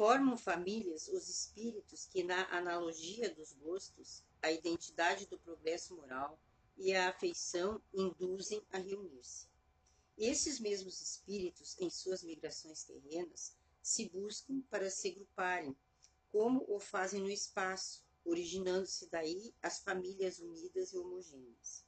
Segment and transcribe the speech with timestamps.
[0.00, 6.40] Formam famílias os espíritos que, na analogia dos gostos, a identidade do progresso moral
[6.78, 9.46] e a afeição induzem a reunir-se.
[10.16, 15.76] Esses mesmos espíritos, em suas migrações terrenas, se buscam para se agruparem,
[16.32, 21.84] como o fazem no espaço, originando-se daí as famílias unidas e homogêneas.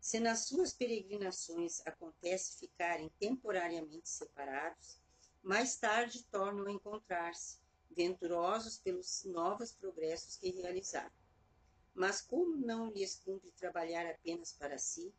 [0.00, 4.98] Se nas suas peregrinações acontece ficarem temporariamente separados,
[5.46, 7.58] mais tarde tornam a encontrar-se,
[7.92, 11.14] venturosos pelos novos progressos que realizaram.
[11.94, 15.14] Mas como não lhes cumpre trabalhar apenas para si,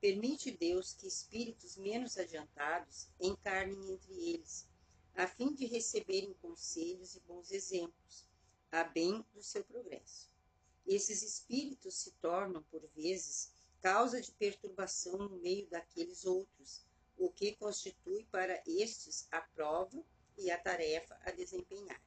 [0.00, 4.66] permite Deus que espíritos menos adiantados encarnem entre eles,
[5.14, 8.24] a fim de receberem conselhos e bons exemplos,
[8.72, 10.30] a bem do seu progresso.
[10.86, 16.82] Esses espíritos se tornam, por vezes, causa de perturbação no meio daqueles outros,
[17.18, 20.04] o que constitui para estes a prova
[20.36, 22.02] e a tarefa a desempenhar.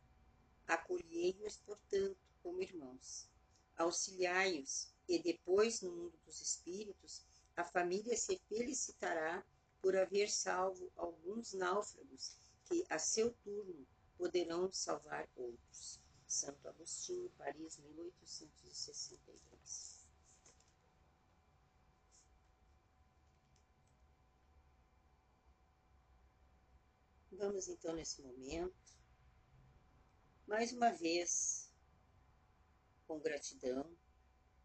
[0.68, 3.28] Acolhei-os, portanto, como irmãos.
[3.76, 7.26] Auxiliai-os, e depois, no mundo dos espíritos,
[7.56, 9.44] a família se felicitará
[9.82, 16.00] por haver salvo alguns náufragos que, a seu turno, poderão salvar outros.
[16.28, 19.99] Santo Agostinho, Paris, 1863.
[27.40, 28.76] Vamos então nesse momento,
[30.46, 31.72] mais uma vez,
[33.08, 33.90] com gratidão,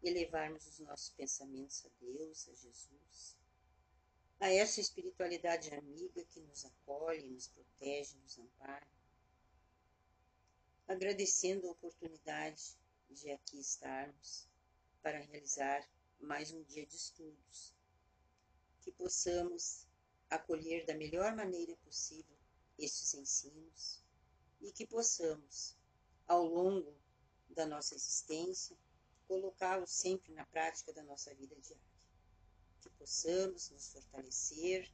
[0.03, 3.37] elevarmos os nossos pensamentos a Deus, a Jesus,
[4.41, 8.87] a essa espiritualidade amiga que nos acolhe, nos protege, nos ampara,
[10.85, 12.77] agradecendo a oportunidade
[13.09, 14.49] de aqui estarmos
[15.01, 17.73] para realizar mais um dia de estudos,
[18.81, 19.87] que possamos
[20.29, 22.34] acolher da melhor maneira possível
[22.77, 24.03] estes ensinos
[24.61, 25.75] e que possamos,
[26.27, 26.95] ao longo
[27.49, 28.77] da nossa existência,
[29.27, 31.85] colocá-los sempre na prática da nossa vida diária.
[32.81, 34.91] Que possamos nos fortalecer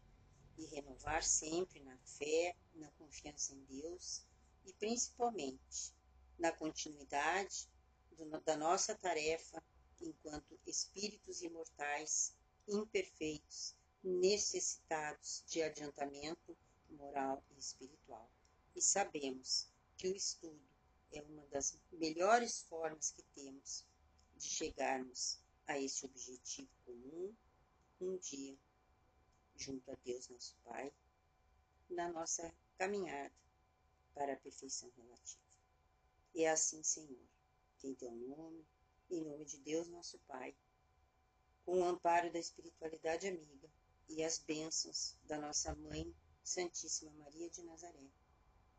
[0.57, 4.23] e renovar sempre na fé, na confiança em Deus
[4.65, 5.93] e principalmente
[6.37, 7.69] na continuidade
[8.11, 9.63] do, da nossa tarefa
[9.99, 12.35] enquanto espíritos imortais,
[12.67, 16.57] imperfeitos, necessitados de adiantamento
[17.01, 18.31] moral e espiritual.
[18.75, 19.67] E sabemos
[19.97, 20.61] que o estudo
[21.11, 23.85] é uma das melhores formas que temos
[24.37, 27.35] de chegarmos a esse objetivo comum
[27.99, 28.57] um dia
[29.55, 30.91] junto a Deus nosso Pai
[31.89, 33.33] na nossa caminhada
[34.13, 35.41] para a perfeição relativa.
[36.33, 37.27] E é assim, Senhor,
[37.77, 38.65] que em teu nome,
[39.09, 40.55] em nome de Deus nosso Pai,
[41.65, 43.69] com o amparo da espiritualidade amiga
[44.07, 46.13] e as bênçãos da nossa mãe
[46.43, 48.09] Santíssima Maria de Nazaré.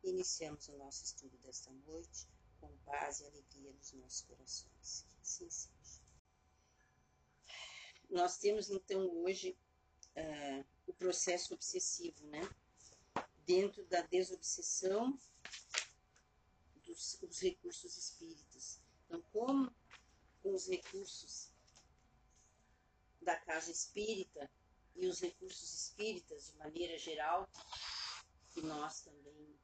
[0.02, 2.26] Iniciamos o nosso estudo desta noite
[2.60, 5.06] com paz e alegria nos nossos corações.
[5.08, 6.02] Que assim seja.
[8.10, 9.56] Nós temos então hoje
[10.16, 12.40] uh, o processo obsessivo, né?
[13.46, 15.18] Dentro da desobsessão
[16.84, 18.80] dos, recursos espíritas.
[19.06, 19.74] Então, como
[20.42, 21.50] com os recursos
[23.20, 24.50] da casa espírita
[24.96, 27.48] e os recursos espíritas de maneira geral,
[28.50, 29.58] que nós também,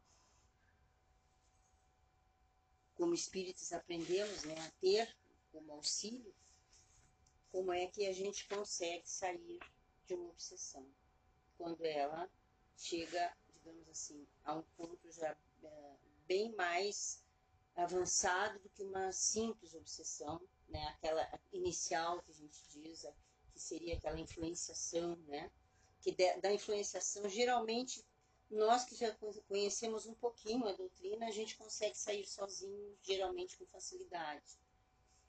[2.95, 5.17] como espíritas, aprendemos né, a ter
[5.53, 6.35] como auxílio,
[7.51, 9.59] como é que a gente consegue sair
[10.07, 10.87] de uma obsessão,
[11.57, 12.31] quando ela
[12.77, 15.97] chega, digamos assim, a um ponto já é,
[16.27, 17.23] bem mais
[17.75, 20.85] avançado do que uma simples obsessão, né?
[20.89, 23.05] aquela inicial que a gente diz,
[23.59, 25.51] que seria aquela influenciação, né?
[26.01, 28.05] Que da influenciação, geralmente,
[28.49, 29.13] nós que já
[29.49, 34.59] conhecemos um pouquinho a doutrina, a gente consegue sair sozinho, geralmente com facilidade.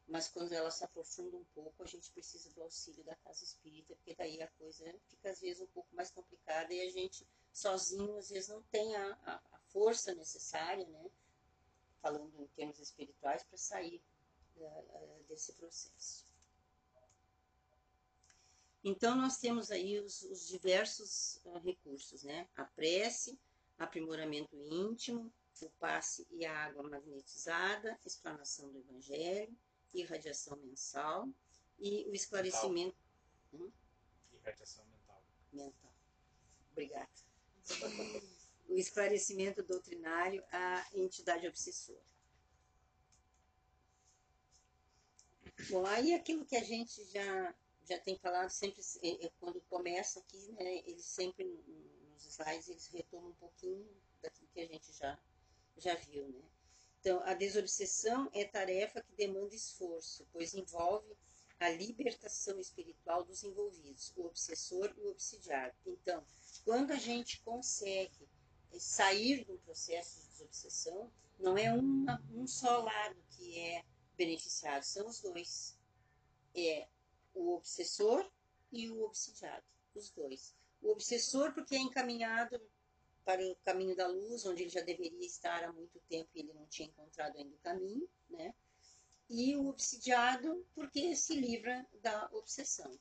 [0.07, 3.95] Mas quando ela se aprofunda um pouco, a gente precisa do auxílio da casa espírita,
[3.95, 8.15] porque daí a coisa fica às vezes um pouco mais complicada e a gente sozinho
[8.17, 11.09] às vezes não tem a, a, a força necessária, né?
[12.01, 14.01] Falando em termos espirituais, para sair
[15.27, 16.28] desse processo.
[18.83, 22.47] Então, nós temos aí os, os diversos uh, recursos, né?
[22.55, 23.37] A prece,
[23.77, 25.31] aprimoramento íntimo,
[25.61, 29.53] o passe e a água magnetizada, explanação do evangelho,
[29.93, 31.27] irradiação mensal
[31.77, 32.95] e o esclarecimento...
[33.53, 33.69] Hum?
[34.33, 35.23] Irradiação mental.
[35.51, 35.93] Mental.
[36.71, 37.09] Obrigada.
[38.69, 42.07] o esclarecimento doutrinário à entidade obsessora.
[45.69, 47.53] Bom, aí aquilo que a gente já
[47.89, 52.87] já tem falado sempre, é, é, quando começa aqui, né, eles sempre, nos slides, eles
[52.87, 53.89] retomam um pouquinho
[54.21, 55.19] daquilo que a gente já,
[55.75, 56.43] já viu, né?
[56.99, 61.17] Então, a desobsessão é tarefa que demanda esforço, pois envolve
[61.59, 65.75] a libertação espiritual dos envolvidos, o obsessor e o obsidiado.
[65.85, 66.23] Então,
[66.63, 68.29] quando a gente consegue
[68.77, 73.83] sair do processo de desobsessão, não é uma, um só lado que é
[74.15, 75.77] beneficiado, são os dois.
[76.53, 76.87] É
[77.33, 78.29] o obsessor
[78.71, 79.63] e o obsidiado,
[79.95, 80.55] os dois.
[80.81, 82.61] O obsessor, porque é encaminhado
[83.25, 86.53] para o caminho da luz, onde ele já deveria estar há muito tempo e ele
[86.53, 88.53] não tinha encontrado ainda o caminho, né?
[89.29, 92.91] E o obsidiado, porque se livra da obsessão.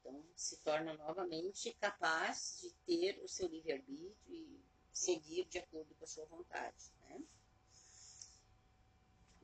[0.00, 4.60] Então, se torna novamente capaz de ter o seu livre-arbítrio e
[4.92, 6.92] seguir de acordo com a sua vontade.
[7.00, 7.22] Né?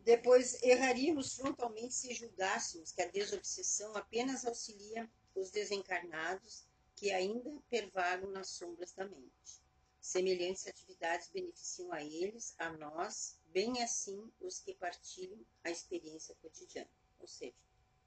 [0.05, 8.31] Depois, erraríamos frontalmente se julgássemos que a desobsessão apenas auxilia os desencarnados que ainda pervagam
[8.31, 9.63] nas sombras da mente.
[9.99, 16.91] Semelhantes atividades beneficiam a eles, a nós, bem assim os que partilham a experiência cotidiana.
[17.19, 17.57] Ou seja,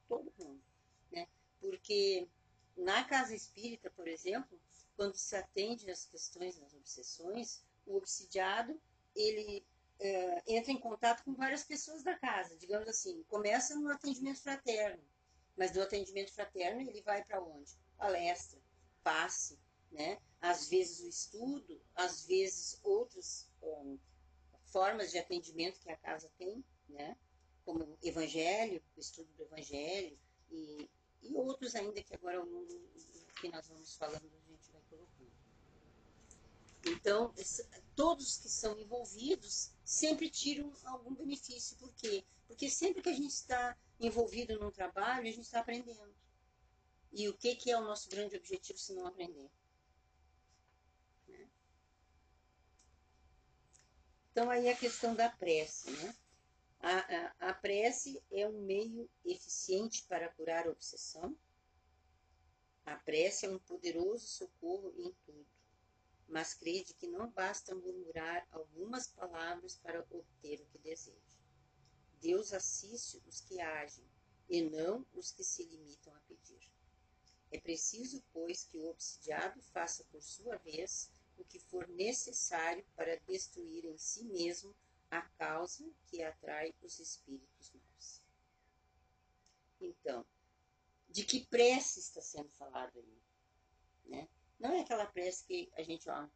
[0.08, 0.62] todo mundo.
[1.12, 1.28] Né?
[1.60, 2.28] Porque
[2.76, 4.60] na casa espírita, por exemplo,
[4.96, 8.80] quando se atende às questões das obsessões, o obsidiado
[9.16, 9.66] ele
[10.00, 15.04] é, entra em contato com várias pessoas da casa, digamos assim, começa no atendimento fraterno,
[15.56, 17.72] mas do atendimento fraterno ele vai para onde?
[17.98, 18.60] Palestra,
[19.04, 19.60] passe,
[19.92, 20.20] né?
[20.40, 23.98] Às vezes o estudo, às vezes outras um,
[24.66, 27.18] formas de atendimento que a casa tem, né?
[27.66, 30.18] Como o evangelho, o estudo do evangelho
[30.52, 30.90] e,
[31.24, 34.82] e outros ainda que agora ao longo do que nós vamos falando a gente vai
[34.90, 35.32] colocando.
[36.92, 37.34] Então,
[37.96, 41.78] todos que são envolvidos sempre tiram algum benefício.
[41.78, 42.24] Por quê?
[42.48, 46.16] Porque sempre que a gente está envolvido num trabalho, a gente está aprendendo.
[47.12, 49.50] E o que, que é o nosso grande objetivo se não aprender?
[51.28, 51.50] Né?
[54.32, 55.90] Então, aí a questão da prece.
[55.92, 56.16] Né?
[56.80, 56.98] A,
[57.48, 61.36] a, a prece é um meio eficiente para curar a obsessão.
[62.86, 65.57] A prece é um poderoso socorro em tudo
[66.28, 71.18] mas crede que não basta murmurar algumas palavras para obter o que deseja.
[72.20, 74.06] Deus assiste os que agem
[74.50, 76.72] e não os que se limitam a pedir.
[77.52, 83.18] É preciso, pois, que o obsidiado faça por sua vez o que for necessário para
[83.20, 84.76] destruir em si mesmo
[85.10, 88.22] a causa que atrai os espíritos maus.
[89.80, 90.26] Então,
[91.10, 93.22] de que prece está sendo falado aí?
[94.06, 94.28] Né?
[94.60, 96.28] Não é aquela prece que a gente, ó,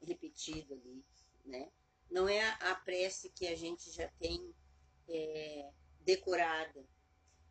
[0.00, 1.04] repetido ali,
[1.44, 1.70] né?
[2.10, 4.54] Não é a prece que a gente já tem
[5.08, 5.70] é,
[6.00, 6.86] decorada.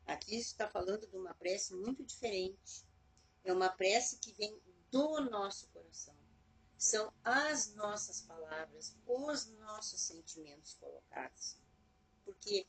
[0.05, 2.85] Aqui está falando de uma prece muito diferente.
[3.43, 4.59] É uma prece que vem
[4.89, 6.15] do nosso coração.
[6.77, 11.57] São as nossas palavras, os nossos sentimentos colocados.
[12.23, 12.65] Porque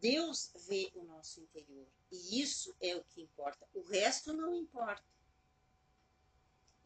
[0.00, 1.86] Deus vê o nosso interior.
[2.10, 3.68] E isso é o que importa.
[3.72, 5.11] O resto não importa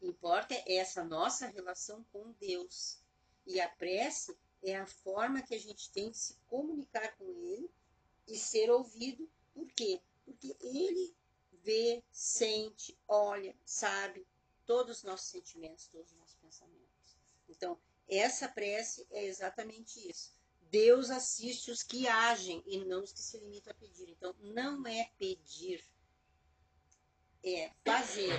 [0.01, 2.99] importa é essa nossa relação com Deus.
[3.45, 7.69] E a prece é a forma que a gente tem de se comunicar com Ele
[8.27, 9.29] e ser ouvido.
[9.53, 10.01] Por quê?
[10.25, 11.15] Porque Ele
[11.63, 14.25] vê, sente, olha, sabe
[14.65, 17.17] todos os nossos sentimentos, todos os nossos pensamentos.
[17.49, 20.35] Então, essa prece é exatamente isso.
[20.69, 24.09] Deus assiste os que agem e não os que se limitam a pedir.
[24.09, 25.83] Então, não é pedir,
[27.43, 28.33] é fazer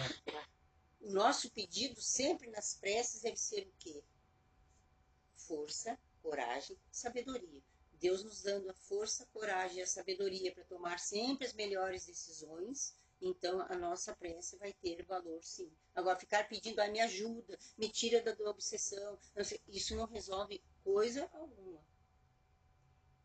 [1.01, 4.03] o nosso pedido sempre nas preces deve ser o quê?
[5.37, 7.63] Força, coragem, sabedoria.
[8.01, 12.97] Deus nos dando a força, coragem e a sabedoria para tomar sempre as melhores decisões,
[13.21, 15.73] então a nossa prece vai ter valor sim.
[15.95, 19.19] Agora, ficar pedindo, ah, me ajuda, me tira da, da obsessão,
[19.67, 21.85] isso não resolve coisa alguma.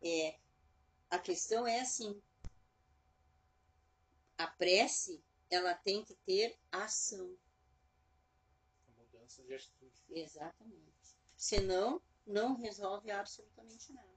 [0.02, 0.38] É,
[1.08, 2.20] a questão é assim,
[4.36, 7.36] a prece, ela tem que ter ação
[10.10, 11.16] Exatamente.
[11.36, 14.14] Senão, não resolve absolutamente nada.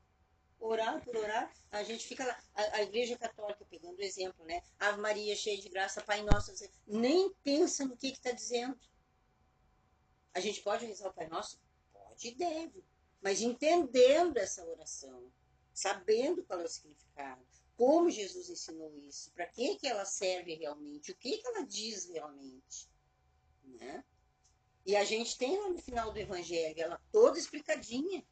[0.59, 2.39] Orar por orar, a gente fica lá.
[2.55, 4.63] A, a Igreja Católica, pegando o exemplo, né?
[4.79, 6.51] Ave Maria, cheia de graça, Pai Nosso,
[6.87, 8.77] nem pensa no que está dizendo.
[10.33, 11.59] A gente pode rezar o Pai Nosso?
[11.93, 12.83] Pode e deve.
[13.21, 15.31] Mas entendendo essa oração,
[15.73, 21.11] sabendo qual é o significado, como Jesus ensinou isso, para que, que ela serve realmente,
[21.11, 22.89] o que, que ela diz realmente.
[23.63, 24.03] Né?
[24.87, 28.25] E a gente tem lá no final do Evangelho, ela toda explicadinha.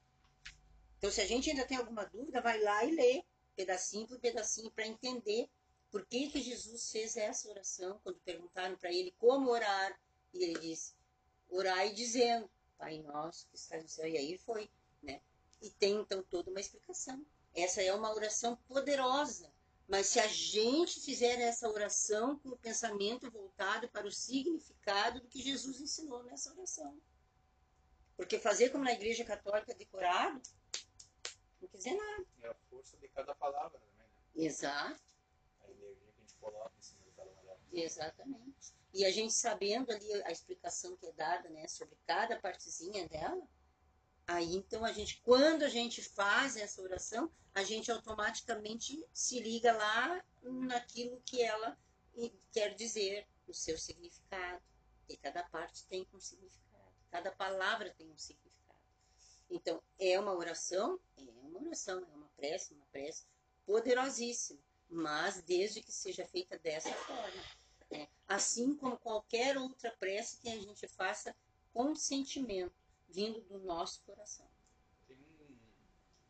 [0.97, 3.23] Então, se a gente ainda tem alguma dúvida, vai lá e lê,
[3.55, 5.47] pedacinho por pedacinho, para entender
[5.91, 9.99] por que, que Jesus fez essa oração, quando perguntaram para ele como orar.
[10.33, 10.93] E ele disse,
[11.49, 14.07] orar e dizendo, Pai nosso que está no céu.
[14.07, 14.69] E aí foi
[15.05, 15.21] né?
[15.61, 17.25] E tem então toda uma explicação.
[17.53, 19.51] Essa é uma oração poderosa,
[19.87, 25.27] mas se a gente fizer essa oração com o pensamento voltado para o significado do
[25.27, 26.99] que Jesus ensinou nessa oração.
[28.17, 30.41] Porque fazer como na Igreja Católica decorado,
[31.61, 32.25] não quer dizer nada.
[32.41, 34.45] É a força de cada palavra também, né?
[34.45, 35.01] Exato.
[35.61, 37.31] A energia que a gente coloca em cima de cada.
[37.71, 38.73] Exatamente.
[38.93, 43.45] E a gente sabendo ali a explicação que é dada, né, sobre cada partezinha dela,
[44.27, 49.71] aí então a gente, quando a gente faz essa oração, a gente automaticamente se liga
[49.71, 51.77] lá naquilo que ela
[52.51, 54.61] quer dizer, o seu significado.
[55.07, 58.79] E cada parte tem um significado, cada palavra tem um significado.
[59.49, 63.25] Então, é uma oração, é uma oração, é uma prece, uma prece
[63.65, 67.43] poderosíssima, mas desde que seja feita dessa forma.
[67.91, 68.07] Né?
[68.27, 71.35] Assim como qualquer outra prece que a gente faça
[71.71, 72.73] com sentimento,
[73.09, 74.49] vindo do nosso coração.
[75.07, 75.57] Tem um,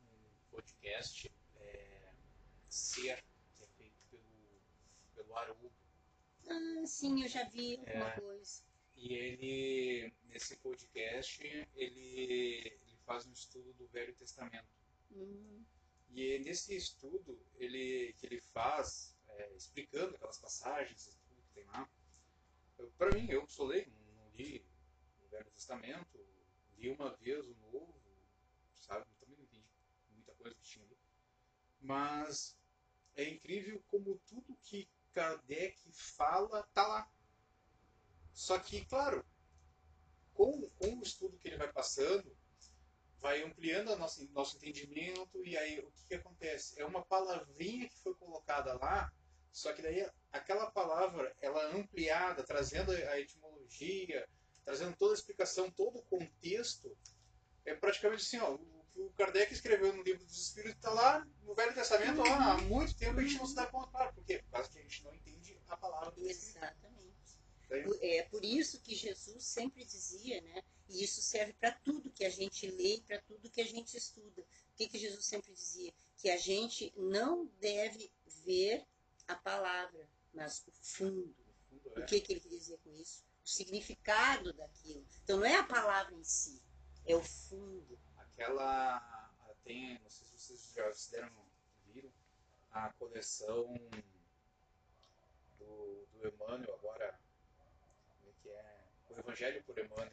[0.02, 2.14] um podcast, é,
[2.70, 3.24] Ser,
[3.56, 4.62] que é feito pelo,
[5.16, 5.72] pelo Haroldo.
[6.48, 8.20] Ah, sim, eu já vi alguma É.
[8.20, 8.64] coisa.
[8.98, 11.42] E ele, nesse podcast,
[11.76, 14.68] ele, ele faz um estudo do Velho Testamento.
[15.12, 15.64] Hum,
[16.12, 21.66] E nesse estudo ele, que ele faz, é, explicando aquelas passagens e tudo que tem
[21.66, 21.90] lá,
[22.98, 24.66] para mim, eu sou leigo, não li
[25.24, 26.26] o Velho Testamento,
[26.78, 28.02] li uma vez o Novo,
[28.76, 29.06] sabe?
[29.20, 29.66] Também não entendi
[30.10, 30.98] muita coisa que tinha ali.
[31.80, 32.58] Mas
[33.16, 37.12] é incrível como tudo que Kardec fala tá lá.
[38.34, 39.26] Só que, claro,
[40.34, 42.36] com, com o estudo que ele vai passando,
[43.20, 46.80] vai ampliando o nosso, nosso entendimento e aí o que, que acontece?
[46.80, 49.12] É uma palavrinha que foi colocada lá,
[49.52, 54.28] só que daí aquela palavra, ela ampliada, trazendo a etimologia,
[54.66, 56.96] trazendo toda a explicação, todo o contexto,
[57.64, 61.26] é praticamente assim, ó, o que o Kardec escreveu no livro dos Espíritos está lá
[61.44, 64.24] no Velho Testamento ó, há muito tempo a gente não se dá conta, claro, por
[64.26, 64.40] quê?
[64.40, 66.58] Por causa que a gente não entende a palavra do Espírito.
[66.58, 67.06] exatamente.
[67.84, 70.64] Por- É por isso que Jesus sempre dizia, né?
[70.88, 73.98] E isso serve para tudo que a gente lê e para tudo que a gente
[73.98, 74.42] estuda.
[74.42, 75.92] O que, que Jesus sempre dizia?
[76.18, 78.12] Que a gente não deve
[78.46, 78.86] ver
[79.28, 81.26] a palavra, mas o fundo.
[81.26, 81.34] no
[81.70, 82.06] fundo, O é.
[82.06, 83.24] que, que ele queria dizer com isso?
[83.46, 85.06] O significado daquilo.
[85.24, 86.60] Então não é a palavra em si,
[87.06, 88.00] é o fundo.
[88.18, 89.00] Aquela.
[89.64, 91.32] Tem, não sei se vocês já deram,
[91.88, 92.12] viram,
[92.72, 93.74] a coleção
[95.60, 97.20] do, do Emmanuel agora.
[98.20, 98.84] Como é que é?
[99.10, 100.12] O Evangelho por Emmanuel.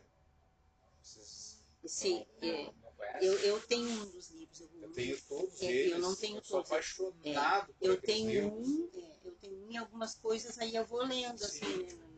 [1.03, 4.61] Vocês Sim, não, é, não, eu, eu tenho um dos livros.
[4.61, 5.93] Eu, Eu tenho todos É, eles.
[5.93, 6.71] eu não tenho eu sou todos.
[6.71, 8.69] É, apaixonado por eu tenho livros.
[8.69, 11.45] um, é, eu tenho um e algumas coisas aí eu vou lendo Sim.
[11.45, 12.12] assim né.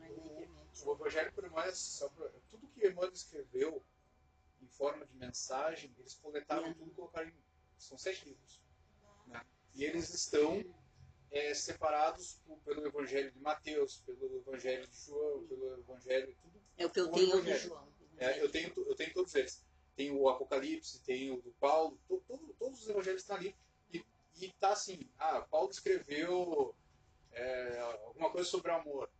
[0.82, 1.44] O Evangelho por
[2.10, 3.82] pra- tudo que Emmanuel escreveu
[4.62, 7.34] em forma de mensagem, eles coletaram tudo e colocaram em.
[7.78, 8.60] São sete livros.
[9.26, 9.44] né?
[9.74, 10.64] E eles estão
[11.30, 16.34] é, separados por- pelo Evangelho de Mateus, pelo Evangelho de João, pelo Evangelho.
[16.42, 16.60] Tudo.
[16.76, 17.58] É o que eu tenho Evangelho.
[17.68, 17.88] João.
[18.16, 19.62] É, eu, tenho, eu tenho todos eles.
[19.96, 23.54] Tem o Apocalipse, tem o do Paulo, to- todo- todos os evangelhos estão ali.
[23.92, 24.04] E,
[24.40, 26.74] e tá assim: ah, Paulo escreveu
[27.32, 29.10] é, alguma coisa sobre amor.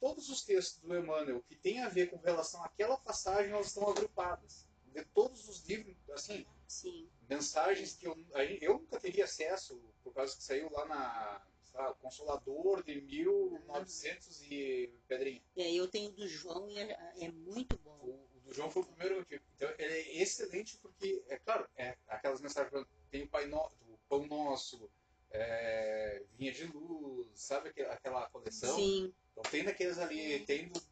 [0.00, 3.88] Todos os textos do Emmanuel que tem a ver com relação àquela passagem, elas estão
[3.88, 4.66] agrupadas.
[4.92, 7.08] De todos os livros, assim, Sim.
[7.28, 11.42] mensagens que eu, aí eu nunca teria acesso, por causa que saiu lá na
[11.78, 15.42] lá, Consolador de 1900 e Pedrinha.
[15.56, 17.98] É, eu tenho o do João e é, é muito bom.
[18.02, 19.44] O, o do João foi o primeiro tipo.
[19.56, 23.98] Então ele é excelente porque, é claro, é aquelas mensagens, tem o Pai no, o
[24.08, 24.90] Pão Nosso,
[25.30, 28.74] é, Vinha de Luz, sabe aquela, aquela coleção?
[28.74, 29.12] Sim.
[29.38, 30.82] Então tem daqueles ali, tem do,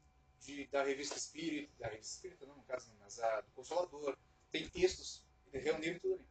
[0.41, 4.17] de, da revista Espírita, da revista Espírita não, no caso, não, mas a do Consolador,
[4.53, 6.27] tem textos, eles reuniram tudo ali.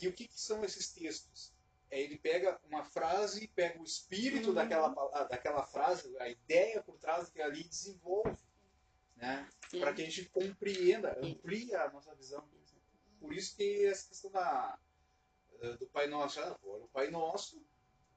[0.00, 1.52] E o que, que são esses textos?
[1.90, 4.54] É, ele pega uma frase, pega o espírito Uhum.
[4.54, 8.36] daquela, pa- daquela frase, a ideia por trás daquilo ali e desenvolve.
[9.16, 9.48] Né?
[9.80, 12.46] Para que a gente compreenda, amplie a nossa visão.
[13.18, 14.78] Por isso que essa questão da,
[15.80, 17.60] do Pai Nosso, ah, pô, o Pai Nosso,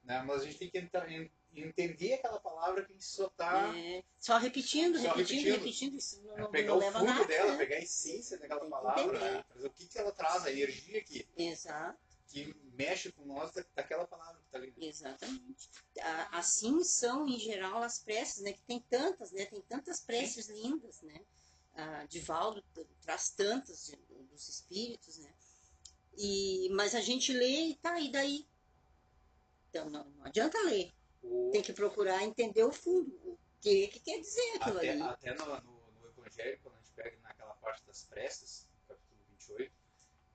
[0.03, 0.22] né?
[0.24, 3.75] mas a gente tem que entrar, en- entender aquela palavra que a gente só está.
[3.77, 5.53] É, só repetindo, Só repetindo, repetindo.
[5.60, 7.25] repetindo, isso não, É, pegar não o fundo nada.
[7.25, 7.58] dela, né?
[7.58, 9.43] pegar a essência daquela palavra, né?
[9.63, 14.08] O que, que ela traz, a energia que, Exato, que mexe com nós da- daquela
[14.08, 14.74] palavra que está ali.
[14.77, 15.70] exatamente.
[16.31, 18.53] Assim são, em geral, as preces, né?
[18.53, 19.46] Que tem tantas, né?
[19.46, 21.22] Tem tantas preces lindas, né?
[21.74, 22.63] A Divaldo
[23.01, 25.34] traz tantas de- dos espíritos, né?
[26.17, 28.46] E, mas a gente lê e tá, e daí?
[29.72, 30.92] Então, não, não adianta ler.
[31.24, 33.10] O- Tem que procurar entender o fundo.
[33.25, 35.01] O que, que quer dizer aquilo até ali.
[35.01, 39.72] até no, no, no Evangelho, quando a gente pega naquela parte das preces, capítulo 28,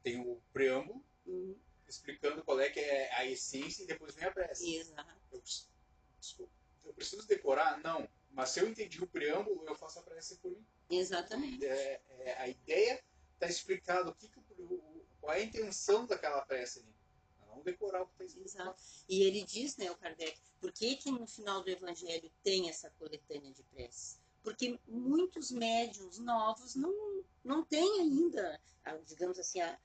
[0.02, 1.56] tem o preâmbulo, Uhum.
[1.88, 4.76] explicando qual é que é a essência e depois vem a prece.
[4.76, 5.10] Exato.
[5.32, 5.42] Eu,
[6.20, 6.52] desculpa.
[6.84, 7.78] Eu preciso decorar?
[7.82, 8.08] Não.
[8.30, 10.64] Mas se eu entendi o preâmbulo, eu faço a prece por mim.
[10.88, 11.66] Exatamente.
[11.66, 13.02] É, é, a ideia
[13.34, 16.94] está explicada o que, que o- qual é a intenção daquela prece ali.
[17.56, 18.46] Não decorar o que está escrito.
[18.46, 18.82] Exato.
[19.08, 22.90] E ele diz, né, o Kardec, por que, que no final do Evangelho tem essa
[22.90, 24.20] coletânea de preces?
[24.42, 28.60] Porque muitos médiums novos não, não têm ainda,
[29.06, 29.78] digamos assim, a,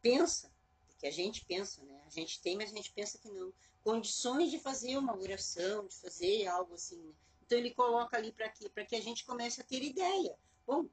[0.00, 0.50] pensa,
[0.88, 2.00] porque a gente pensa, né?
[2.06, 3.52] A gente tem, mas a gente pensa que não.
[3.82, 6.96] Condições de fazer uma oração, de fazer algo assim.
[7.02, 7.12] né?
[7.44, 8.52] Então ele coloca ali para?
[8.72, 10.38] Para que a gente comece a ter ideia.
[10.64, 10.86] Bom,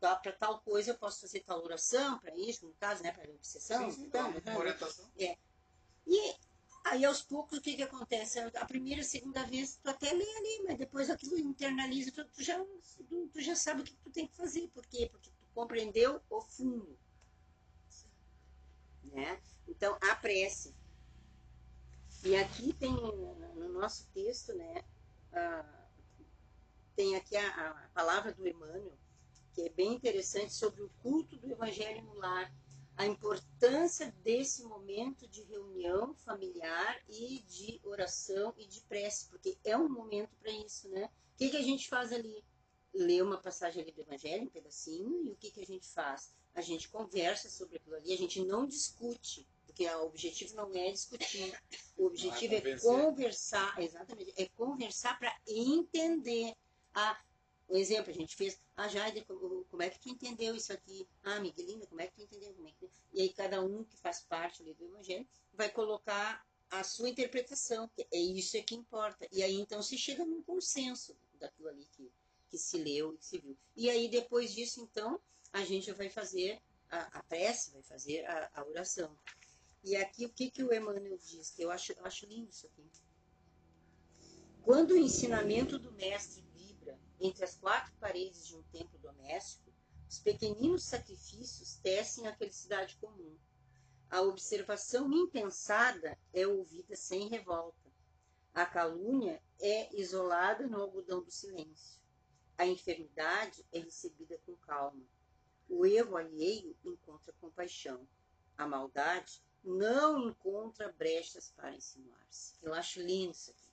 [0.00, 3.12] para tal coisa eu posso fazer tal oração, para isso, no caso, né?
[3.12, 3.90] Para obsessão.
[3.90, 5.10] Sim, sim, então, orientação.
[5.16, 6.34] e
[6.84, 8.38] aí, aos poucos, o que, que acontece?
[8.38, 12.62] A primeira, segunda vez, tu até lê ali, mas depois aquilo internaliza, tu, tu já,
[13.32, 14.68] tu, já sabe o que tu tem que fazer.
[14.68, 15.08] Por quê?
[15.10, 16.98] Porque tu compreendeu o fundo.
[19.04, 19.40] Né?
[19.66, 20.74] Então, a prece.
[22.24, 24.82] E aqui tem, no nosso texto, né,
[25.32, 25.84] ah,
[26.96, 28.96] tem aqui a, a palavra do Emmanuel,
[29.54, 32.52] que é bem interessante, sobre o culto do evangelho no lar
[32.96, 39.76] a importância desse momento de reunião familiar e de oração e de prece, porque é
[39.76, 41.10] um momento para isso, né?
[41.34, 42.44] O que, que a gente faz ali?
[42.92, 46.32] Lê uma passagem ali do Evangelho, um pedacinho, e o que, que a gente faz?
[46.54, 50.92] A gente conversa sobre aquilo ali, a gente não discute, porque o objetivo não é
[50.92, 51.52] discutir,
[51.96, 52.88] o objetivo é, convencer.
[52.88, 56.54] conversar, exatamente, é conversar para entender.
[56.94, 57.20] Ah,
[57.68, 61.08] um exemplo, a gente fez, ah, Jair, como é que tu entendeu isso aqui?
[61.22, 62.54] Ah, Miguelina, como é que tu entendeu?
[62.66, 62.90] É que.
[63.12, 67.88] E aí cada um que faz parte ali do evangelho vai colocar a sua interpretação,
[67.88, 69.26] que é isso é que importa.
[69.32, 72.10] E aí então se chega num consenso daquilo ali que,
[72.50, 73.56] que se leu e que se viu.
[73.76, 75.20] E aí depois disso, então,
[75.52, 79.16] a gente vai fazer a, a prece, vai fazer a, a oração.
[79.82, 82.66] E aqui o que, que o Emmanuel diz, que eu acho, eu acho lindo isso
[82.66, 82.84] aqui.
[84.62, 86.43] Quando o ensinamento do mestre
[87.20, 89.72] entre as quatro paredes de um templo doméstico,
[90.08, 93.36] os pequeninos sacrifícios tecem a felicidade comum.
[94.10, 97.90] A observação impensada é ouvida sem revolta.
[98.52, 102.00] A calúnia é isolada no algodão do silêncio.
[102.56, 105.04] A enfermidade é recebida com calma.
[105.68, 108.06] O erro alheio encontra compaixão.
[108.56, 112.54] A maldade não encontra brechas para insinuar-se.
[112.62, 113.72] Eu acho lindo isso aqui.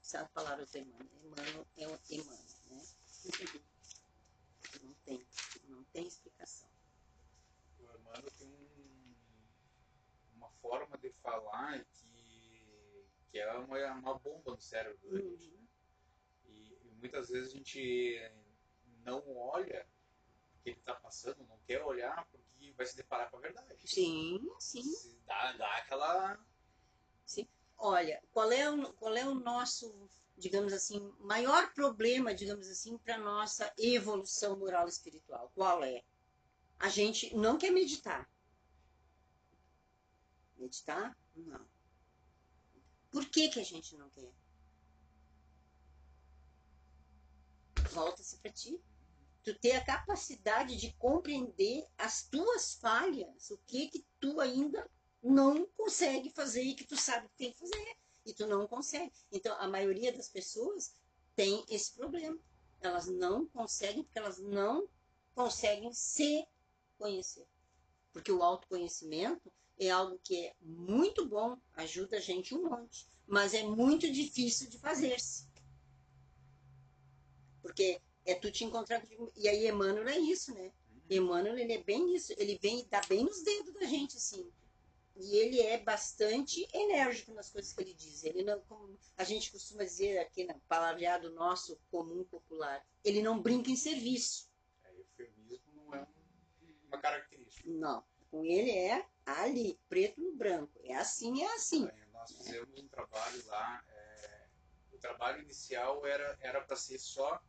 [0.00, 1.08] Essa palavra do Emmanuel.
[1.22, 2.53] Emmanuel é um Emmanuel,
[3.24, 3.60] né?
[4.82, 5.26] Não tem,
[5.68, 6.68] não tem explicação.
[7.78, 9.14] O Emmanuel tem um-
[10.36, 15.48] uma forma de falar que, que é uma, uma bomba no cérebro da gente.
[15.50, 15.66] Uhum.
[16.46, 18.32] E, e muitas vezes a gente
[19.04, 19.86] não olha
[20.54, 23.86] o que ele está passando, não quer olhar porque vai se deparar com a verdade.
[23.86, 24.82] Sim, sim.
[25.26, 26.38] Dá, dá aquela.
[27.76, 33.18] Olha, qual é o, qual é o nosso, digamos assim, maior problema, digamos assim, para
[33.18, 35.50] nossa evolução moral espiritual?
[35.54, 36.02] Qual é?
[36.78, 38.28] A gente não quer meditar.
[40.56, 41.16] Meditar?
[41.36, 41.66] Não.
[43.10, 44.32] Por que, que a gente não quer?
[47.92, 48.80] Volta-se para ti.
[49.44, 54.90] Tu ter a capacidade de compreender as tuas falhas, o que que tu ainda
[55.22, 59.12] não consegue fazer e que tu sabe que tem que fazer e tu não consegue.
[59.30, 60.94] Então, a maioria das pessoas
[61.36, 62.38] tem esse problema.
[62.80, 64.88] Elas não conseguem porque elas não
[65.34, 66.46] conseguem se
[66.98, 67.46] conhecer.
[68.12, 73.54] Porque o autoconhecimento é algo que é muito bom, ajuda a gente um monte, mas
[73.54, 75.48] é muito difícil de fazer-se.
[77.60, 79.02] Porque é tu te encontrar.
[79.36, 80.72] E aí, Emmanuel é isso, né?
[81.10, 82.32] Emmanuel, ele é bem isso.
[82.36, 84.50] Ele vem, dá bem nos dedos da gente, assim.
[85.16, 88.24] E ele é bastante enérgico nas coisas que ele diz.
[88.24, 93.40] Ele não, como a gente costuma dizer aqui no palavreado nosso comum popular, ele não
[93.40, 94.50] brinca em serviço.
[94.82, 97.68] É, eufemismo não é um- uma característica.
[97.70, 98.04] Não.
[98.30, 100.80] Com ele é ali, preto no branco.
[100.82, 101.88] É assim, é assim.
[101.88, 103.84] Aí Nós fizemos um trabalho lá.
[103.88, 104.46] é,
[104.92, 107.40] o trabalho inicial era era para ser só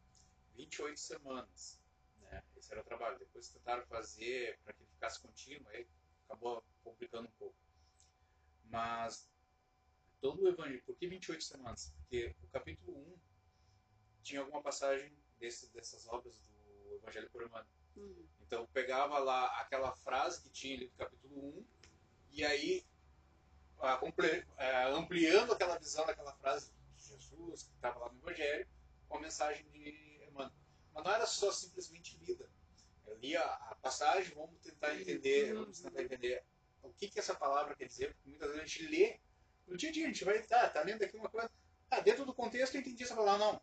[0.54, 1.80] 28 semanas.
[2.20, 2.44] Né?
[2.56, 3.18] Esse era o trabalho.
[3.18, 5.88] Depois tentaram fazer para que ele ficasse contínuo, aí
[6.26, 7.56] acabou complicando um pouco.
[8.66, 9.30] Mas
[10.20, 11.94] todo o evangelho, por que 28 semanas?
[11.98, 13.18] Porque o capítulo 1
[14.24, 17.68] tinha alguma passagem desse, dessas obras do Evangelho por Emmanuel.
[17.96, 18.26] Hum.
[18.42, 21.66] Então pegava lá aquela frase que tinha ali do capítulo 1
[22.32, 22.86] e aí
[23.80, 24.00] ah,
[24.58, 28.68] ah, ampliando aquela visão daquela frase de Jesus que estava lá no Evangelho
[29.08, 30.52] com a mensagem de Emmanuel.
[30.94, 32.50] Mas não era só simplesmente lida.
[33.08, 36.44] Eu lia a passagem, vamos tentar entender, vamos tentar entender
[36.82, 39.20] o que, que essa palavra quer dizer, porque muitas vezes a gente lê
[39.68, 41.50] no dia a dia, a gente vai, tá, tá lendo aqui uma coisa,
[41.90, 43.62] ah, dentro do contexto eu entendi essa palavra, não.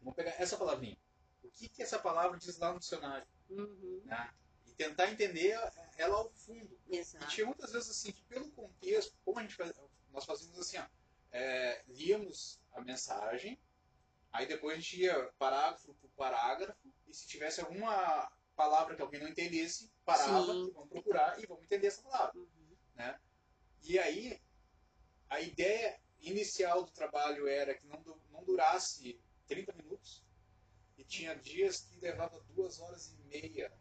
[0.00, 0.96] Vamos pegar essa palavrinha.
[1.42, 3.26] O que, que essa palavra diz lá no dicionário?
[3.50, 4.02] Uhum.
[4.04, 4.32] Né?
[4.66, 5.58] E tentar entender
[5.96, 6.78] ela ao fundo.
[6.88, 7.24] Exato.
[7.24, 9.72] E tinha muitas vezes assim, que pelo contexto, como a gente faz,
[10.12, 10.86] nós fazíamos assim, ó,
[11.32, 13.58] é, líamos a mensagem,
[14.32, 19.20] aí depois a gente ia parágrafo por parágrafo, e se tivesse alguma palavra que alguém
[19.20, 20.72] não entendesse, parava, Sim.
[20.72, 22.40] vamos procurar e vamos entender essa palavra.
[22.40, 22.76] Uhum.
[22.94, 23.20] Né?
[23.82, 24.40] E aí,
[25.28, 30.24] a ideia inicial do trabalho era que não, não durasse 30 minutos,
[30.96, 33.72] e tinha dias que levava duas horas e meia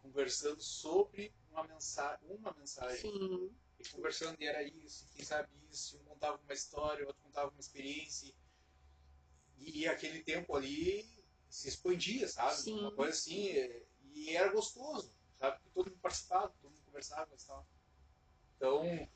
[0.00, 3.54] conversando sobre uma mensagem, uma mensagem Sim.
[3.78, 7.22] e conversando e era isso, e quem sabe isso, um contava uma história, o outro
[7.22, 8.32] contava uma experiência,
[9.58, 11.19] e aquele tempo ali
[11.50, 12.56] se expandia, sabe?
[12.56, 12.78] Sim.
[12.80, 13.82] Uma coisa assim, é,
[14.14, 15.56] e era gostoso, sabe?
[15.58, 17.66] Porque todo mundo participava, todo mundo conversava e tal.
[18.56, 19.08] Então,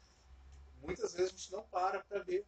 [0.82, 2.46] muitas vezes a gente não para para ver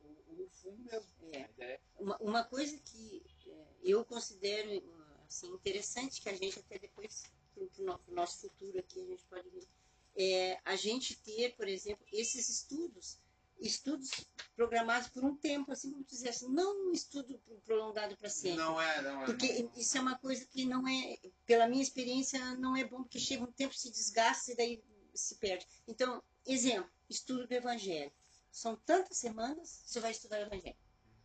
[0.00, 1.50] o, o fundo mesmo, É.
[1.50, 1.80] ideia.
[1.98, 4.82] Uma, uma coisa que é, eu considero
[5.26, 7.64] assim, interessante, que a gente até depois, para
[8.06, 9.68] o nosso futuro aqui, a gente pode ver,
[10.16, 13.18] é a gente ter, por exemplo, esses estudos,
[13.60, 14.10] estudos
[14.54, 18.58] programados por um tempo, assim como tu disseste, não um estudo pro- prolongado para sempre.
[18.58, 19.26] Não é, não é.
[19.26, 23.02] Porque não, isso é uma coisa que não é, pela minha experiência, não é bom,
[23.02, 25.66] porque chega um tempo, se desgasta e daí se perde.
[25.86, 28.12] Então, exemplo, estudo do Evangelho.
[28.50, 30.76] São tantas semanas, você vai estudar o Evangelho.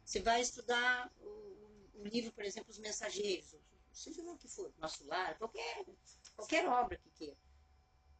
[0.06, 1.30] Você vai estudar o,
[1.96, 3.56] o livro, por exemplo, Os Mensageiros,
[3.94, 5.86] seja o que for, Nosso Lar, qualquer,
[6.36, 7.38] qualquer obra que queira.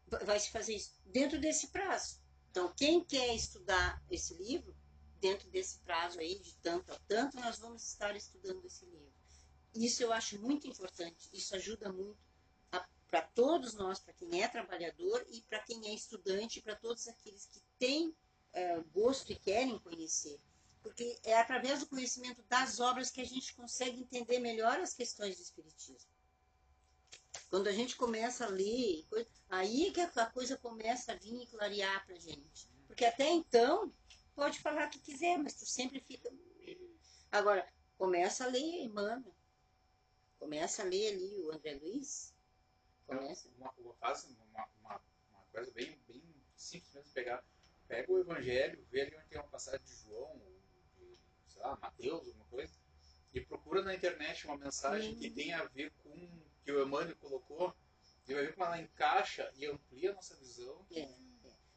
[0.08, 2.22] Va- Vai se fazer isso dentro desse prazo.
[2.52, 4.76] Então, quem quer estudar esse livro,
[5.22, 9.14] dentro desse prazo aí, de tanto a tanto, nós vamos estar estudando esse livro.
[9.74, 12.20] Isso eu acho muito importante, isso ajuda muito
[13.10, 17.46] para todos nós, para quem é trabalhador e para quem é estudante, para todos aqueles
[17.46, 18.16] que têm
[18.54, 20.40] eh, gosto e querem conhecer.
[20.82, 25.36] Porque é através do conhecimento das obras que a gente consegue entender melhor as questões
[25.36, 26.10] do Espiritismo.
[27.50, 29.06] Quando a gente começa a ler,
[29.50, 32.70] aí é que a coisa começa a vir e clarear para gente.
[32.88, 33.94] Porque até então,
[34.36, 36.30] pode falar o que quiser, mas tu sempre fica.
[37.32, 37.68] Agora,
[37.98, 39.36] começa a ler Emmanuel.
[40.40, 42.34] Começa a ler ali o André Luiz.
[43.06, 43.50] Começa.
[43.58, 46.24] Uma, uma, faz uma, uma, uma coisa bem, bem
[46.56, 47.44] simples mesmo, pegar,
[47.88, 50.42] pega o Evangelho, vê ali onde tem uma passagem de João,
[50.98, 51.18] de,
[51.48, 52.74] sei lá, Mateus, alguma coisa,
[53.34, 55.20] e procura na internet uma mensagem Hum.
[55.20, 57.76] que tem a ver com que o Emmanuel colocou,
[58.28, 60.86] e vai ver como ela encaixa e amplia a nossa visão.
[60.92, 61.18] É, é.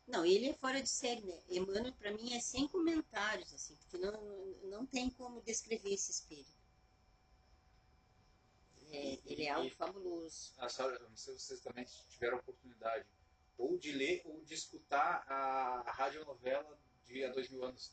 [0.07, 1.41] Não, ele é fora de série, né?
[1.49, 4.23] Emmanuel, para mim, é sem comentários, assim, porque não,
[4.65, 6.53] não tem como descrever esse espírito.
[8.91, 10.53] É, ele é algo fabuloso.
[10.59, 13.07] A senhora, eu não sei se vocês também tiveram a oportunidade
[13.59, 17.93] ou de ler ou de escutar a radionovela de há dois mil anos.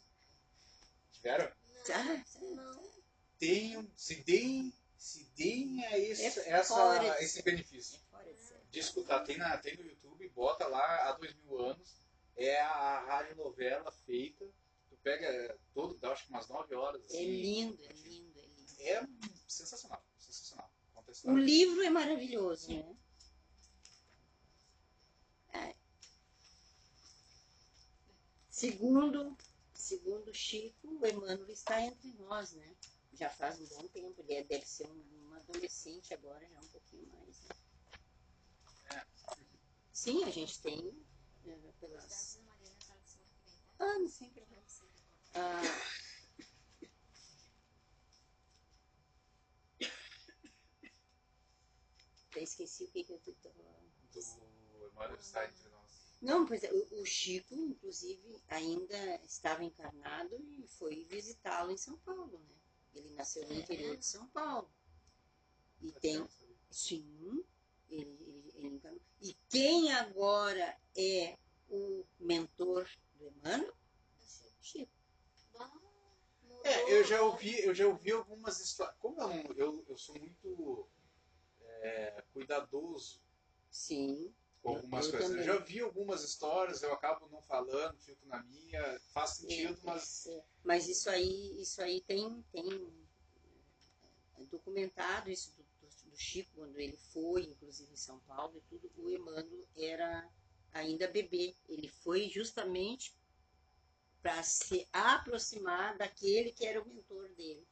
[1.12, 1.51] Tiveram?
[1.89, 2.91] Ah, Não.
[3.39, 8.00] tenham, se deem, se deem a esse, É essa, de esse benefício.
[8.24, 11.96] é de escutar, tem, na, tem no YouTube, bota lá há dois mil anos,
[12.36, 14.46] é a rádio novela feita,
[14.90, 17.02] tu pega todo, dá acho que umas nove horas.
[17.02, 18.74] É Assim, lindo, é lindo, é lindo.
[18.82, 19.08] é
[19.48, 20.72] sensacional, sensacional.
[21.24, 22.96] O livro é maravilhoso, né?
[25.54, 25.76] É.
[28.52, 29.36] Segundo,
[29.74, 32.76] segundo Chico, o Emmanuel está entre nós, né?
[33.13, 37.08] Já faz um bom tempo, ele é- deve ser um, adolescente agora, já um pouquinho
[37.12, 37.41] mais.
[37.41, 39.06] Né?
[39.91, 41.06] Sim, a gente tem
[41.43, 42.39] Os pelas?
[43.80, 44.65] Ah, não problema.
[45.34, 45.62] Ah,
[52.30, 53.19] até esqueci o que, que eu
[53.52, 53.91] falando.
[54.12, 54.21] Do
[55.69, 56.17] nós.
[56.21, 61.97] Não, pois é, o, o Chico, inclusive, ainda estava encarnado e foi visitá-lo em São
[62.00, 62.61] Paulo, né?
[62.93, 64.69] Ele nasceu no interior de São Paulo.
[65.82, 66.27] E tem,
[66.69, 67.43] sim,
[67.89, 69.01] ele, ele, ele encarnou.
[69.21, 71.38] E quem agora é
[71.69, 73.73] o mentor do Emmanuel?
[74.62, 74.91] Chico.
[76.63, 78.95] É, eu já ouvi, eu já ouvi algumas histórias.
[78.99, 80.88] Como eu, eu, eu sou muito
[81.82, 83.19] é, cuidadoso
[83.71, 84.34] Sim.
[84.62, 85.30] Com algumas eu coisas.
[85.30, 85.45] também.
[85.47, 90.28] Eu já vi algumas histórias, eu acabo não falando, fico na minha, faz sentido, mas
[90.28, 92.93] É, mas isso aí, isso aí tem, tem
[94.38, 98.62] é, documentado isso do, do- do Chico, quando ele foi, inclusive em São Paulo e
[98.69, 100.30] tudo, o Emmanuel era
[100.74, 101.56] ainda bebê.
[101.67, 103.15] Ele foi justamente
[104.21, 107.65] para se aproximar daquele que era o mentor dele.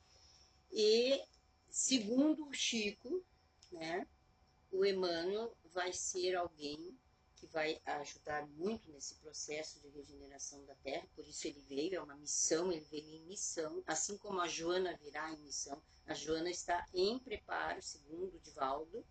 [0.71, 1.21] E,
[1.69, 3.23] segundo o Chico,
[3.71, 4.08] né,
[4.71, 6.97] o Emmanuel vai ser alguém
[7.39, 12.01] que vai ajudar muito nesse processo de regeneração da Terra, por isso ele veio, é
[12.01, 15.82] uma missão, ele veio em missão, assim como a Joana virá em missão.
[16.05, 19.05] A Joana está em preparo, segundo Divaldo,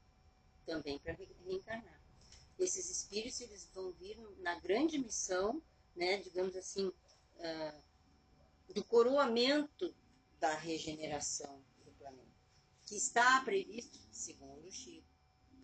[0.67, 2.01] também para reencarnar.
[2.59, 5.63] Esses espíritos eles vão vir na grande missão,
[5.97, 7.83] né, digamos assim, uh,
[8.75, 9.95] do coroamento
[10.39, 12.29] da regeneração do planeta,
[12.85, 15.08] que está previsto, segundo o Chico,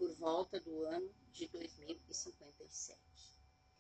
[0.05, 3.01] por volta do ano de 2057.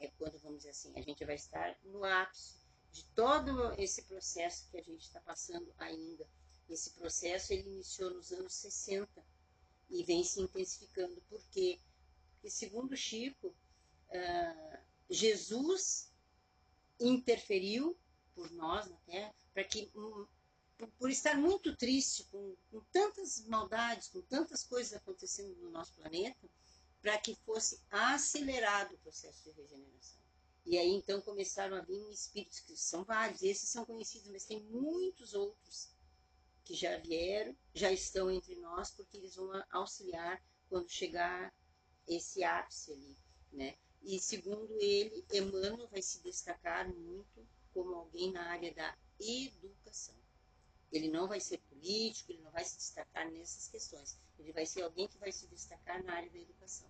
[0.01, 2.55] É quando, vamos dizer assim, a gente vai estar no ápice
[2.91, 6.27] de todo esse processo que a gente está passando ainda.
[6.71, 9.23] Esse processo ele iniciou nos anos 60
[9.91, 11.21] e vem se intensificando.
[11.29, 11.79] Por quê?
[12.33, 14.79] Porque, segundo Chico, uh,
[15.11, 16.11] Jesus
[16.99, 17.99] interferiu
[18.35, 19.91] por nós na Terra para que
[20.99, 26.49] por, estar muito triste com, com tantas maldades, com tantas coisas acontecendo no nosso planeta,
[27.01, 30.19] para que fosse acelerado o processo de regeneração.
[30.67, 34.63] E aí então começaram a vir espíritos que são vários, esses são conhecidos, mas tem
[34.63, 35.91] muitos outros
[36.65, 41.55] que já vieram, já estão entre nós, porque eles vão auxiliar quando chegar
[42.09, 43.17] esse ápice ali,
[43.53, 43.77] né?
[44.03, 50.24] E segundo ele, Emmanuel vai se destacar muito como alguém na área da educação.
[50.92, 54.18] Ele não vai ser político, ele não vai se destacar nessas questões.
[54.38, 56.88] Ele vai ser alguém que vai se destacar na área da educação.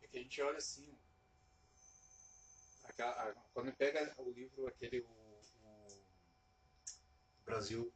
[0.00, 0.96] É que a gente olha assim,
[3.52, 6.02] quando pega o livro aquele o, o
[7.44, 7.92] Brasil,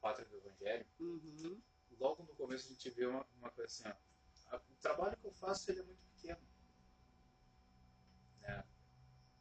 [0.00, 1.60] Pátria do Evangelho, uhum.
[1.98, 3.98] logo no começo a gente vê uma, uma coisa assim,
[4.50, 6.40] ó, o trabalho que eu faço ele é muito pequeno.
[8.40, 8.64] Né?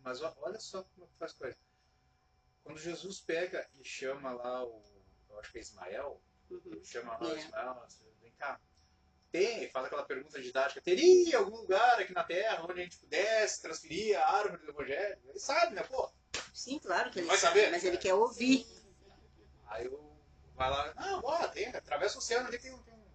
[0.02, 1.69] Mas olha só como é faz coisa.
[2.64, 4.82] Quando Jesus pega e chama lá o,
[5.30, 6.84] eu acho que é Ismael, uhum.
[6.84, 7.40] chama lá o É.
[7.40, 8.60] Ismael, assim, vem cá.
[9.32, 13.62] Tem, faz aquela pergunta didática, teria algum lugar aqui na Terra onde a gente pudesse
[13.62, 15.20] transferir a árvore do Evangelho?
[15.26, 16.12] Ele sabe, né, pô?
[16.54, 17.72] Sim, claro que ele Vai sabe, saber?
[17.72, 18.66] mas ele quer ouvir.
[19.68, 20.10] Aí eu
[20.56, 23.06] vai lá, ah, bora, tem, atravessa o oceano ali, tem, um- tem um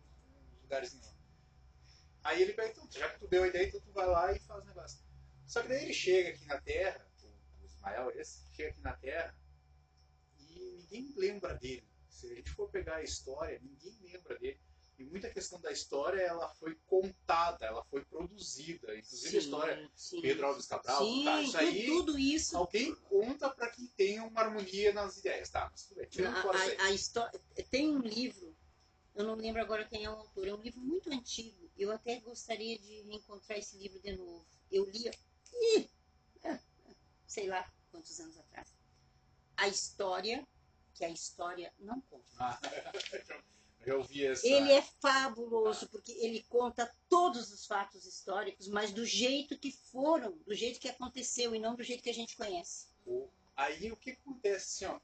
[0.62, 1.12] lugarzinho lá.
[2.22, 4.38] Aí ele pega, então, já que tu deu a ideia, então tu vai lá e
[4.38, 4.98] faz o negócio.
[5.46, 7.06] Só que daí ele chega aqui na Terra,
[7.84, 9.34] Ismael esse, chega aqui na Terra
[10.38, 11.86] e ninguém lembra dele.
[12.08, 14.58] Se a gente for pegar a história, ninguém lembra dele.
[14.96, 18.96] E muita questão da história, ela foi contada, ela foi produzida.
[18.96, 20.20] Inclusive a história sim.
[20.20, 22.56] Pedro Alves Cabral, Sim, tá, isso aí tudo isso.
[22.56, 25.68] alguém conta para que tenha uma harmonia nas ideias, tá?
[25.68, 27.40] Mas tudo bem, tirando A, fora a, a história,
[27.72, 28.56] tem um livro,
[29.16, 31.68] eu não lembro agora quem é o autor, é um livro muito antigo.
[31.76, 34.46] Eu até gostaria de reencontrar esse livro de novo.
[34.70, 35.10] Eu li,
[35.52, 35.90] ih,
[36.44, 36.60] ah,
[37.26, 38.74] sei lá quantos anos atrás.
[39.56, 40.44] A história,
[40.94, 42.24] que a história não conta.
[42.40, 42.58] Ah,
[43.86, 44.44] já ouvi essa.
[44.46, 50.32] Ele é fabuloso, porque ele conta todos os fatos históricos, mas do jeito que foram,
[50.38, 52.88] do jeito que aconteceu e não do jeito que a gente conhece.
[53.06, 55.00] O- Aí o que acontece assim, ó.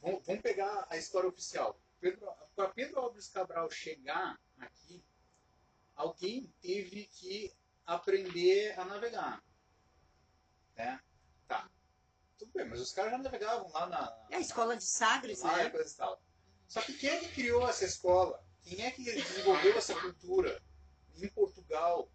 [0.00, 1.78] Vamos, vamos pegar a história oficial.
[2.56, 5.04] Para Pedro Alves Cabral chegar aqui,
[5.94, 7.52] alguém teve que
[7.84, 9.44] aprender a navegar.
[10.76, 10.98] Né?
[11.46, 11.70] Tá.
[12.38, 14.26] Tudo bem, mas os caras já navegavam lá na.
[14.30, 15.70] É a escola de Sagres, lá e né?
[15.70, 16.22] coisa e tal.
[16.66, 18.42] Só que quem é que criou essa escola?
[18.62, 20.62] Quem é que desenvolveu essa cultura
[21.16, 22.10] em Portugal?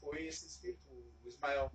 [0.00, 0.86] Foi esse espírito,
[1.24, 1.72] o Ismael.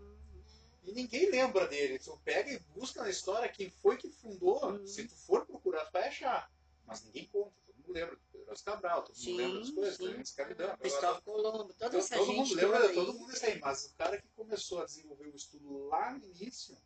[0.84, 1.99] E ninguém lembra dele.
[1.99, 4.63] Tu pega e busca na história quem foi que fundou.
[4.65, 4.88] Uhum.
[4.88, 6.51] Se tu for procurar, tu vai achar.
[6.86, 7.51] Mas ninguém conta.
[7.65, 8.17] Todo mundo lembra
[8.51, 10.13] Alves Cabral, todo mundo Sim, lembra das coisas, sim.
[10.13, 10.77] da escravidão.
[10.77, 13.17] Cristóvão Colombo, toda Todo, essa todo gente mundo lembra, toda todo aí.
[13.17, 13.59] mundo aí.
[13.59, 16.77] Mas o cara que começou a desenvolver o estudo lá no início,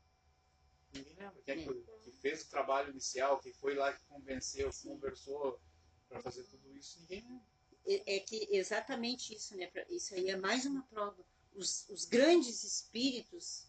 [0.93, 1.41] ninguém lembra.
[1.43, 4.89] Quem é que, que fez o trabalho inicial, que foi lá que convenceu, que Sim.
[4.89, 5.59] conversou
[6.07, 7.55] para fazer tudo isso, ninguém lembra.
[7.87, 9.71] É é que exatamente isso, né?
[9.89, 11.23] Isso aí é mais uma prova.
[11.53, 13.67] Os, os grandes espíritos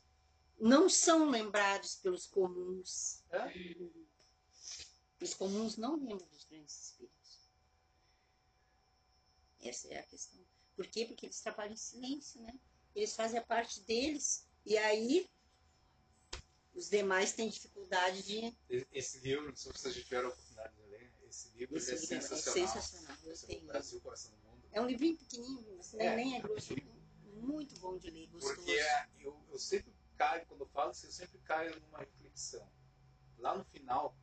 [0.58, 3.22] não são lembrados pelos comuns.
[3.30, 3.52] É?
[5.20, 7.15] Os comuns não lembram dos grandes espíritos.
[9.60, 10.40] Essa é a questão.
[10.74, 11.06] Por quê?
[11.06, 12.58] Porque eles trabalham em silêncio, né?
[12.94, 15.28] Eles fazem a parte deles e aí
[16.74, 18.56] os demais têm dificuldade de.
[18.92, 21.90] Esse livro, não sei se vocês já tiveram a oportunidade de ler, esse livro Esse
[21.90, 22.68] é livro é sensacional.
[22.68, 23.66] sensacional, eu Esse é tenho.
[23.66, 24.68] Brasil, Coração do Mundo.
[24.72, 26.68] É um livrinho pequenininho, mas É, nem é grosso.
[26.74, 26.96] rapidinho.
[27.24, 28.54] Muito bom de ler, gostoso.
[28.56, 32.70] Porque é, eu, eu sempre caio, quando eu falo isso, eu sempre caio numa reflexão.
[33.38, 34.16] Lá no final,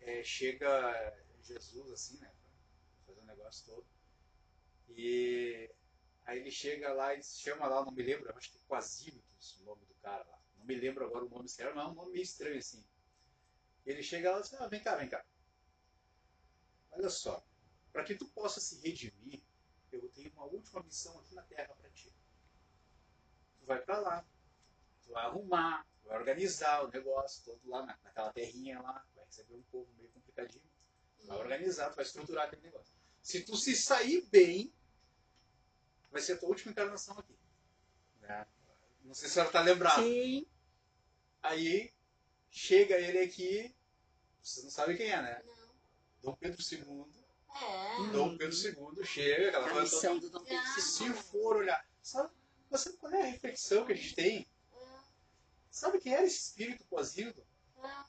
[0.00, 2.32] é, chega Jesus, assim, né,
[3.06, 3.86] fazer o negócio todo.
[4.90, 5.70] E
[6.24, 9.64] aí ele chega lá e chama lá, não me lembro, acho que é Quasímitos o
[9.64, 10.38] nome do cara lá.
[10.56, 12.84] Não me lembro agora o nome certo, mas é um nome meio estranho assim.
[13.86, 15.24] Ele chega lá e diz, ah, vem cá, vem cá.
[16.90, 17.42] Olha só,
[17.92, 19.42] para que tu possa se redimir,
[19.90, 22.12] eu tenho uma última missão aqui na Terra para ti.
[23.60, 24.26] Tu vai para lá,
[25.04, 29.24] tu vai arrumar, tu vai organizar o negócio todo lá na, naquela terrinha lá, vai
[29.24, 30.64] receber um povo meio complicadinho,
[31.18, 32.94] tu vai organizar, tu vai estruturar aquele negócio.
[33.22, 34.72] Se tu se sair bem,
[36.10, 37.36] vai ser a tua última encarnação aqui.
[38.20, 38.46] Né?
[39.04, 40.02] Não sei se a senhora está lembrada.
[40.02, 40.46] Sim.
[41.42, 41.92] Aí
[42.50, 43.74] chega ele aqui,
[44.42, 45.42] vocês não sabem quem é, né?
[45.44, 45.68] Não.
[46.22, 47.06] Dom Pedro II.
[47.60, 48.12] É.
[48.12, 50.82] Dom Pedro II chega, aquela A coisa missão do Dom Pedro II.
[50.82, 52.32] Se for olhar, sabe,
[52.72, 54.46] sabe qual é a reflexão que a gente tem?
[55.70, 57.46] Sabe quem era esse espírito pós-rindo?
[57.82, 58.04] É.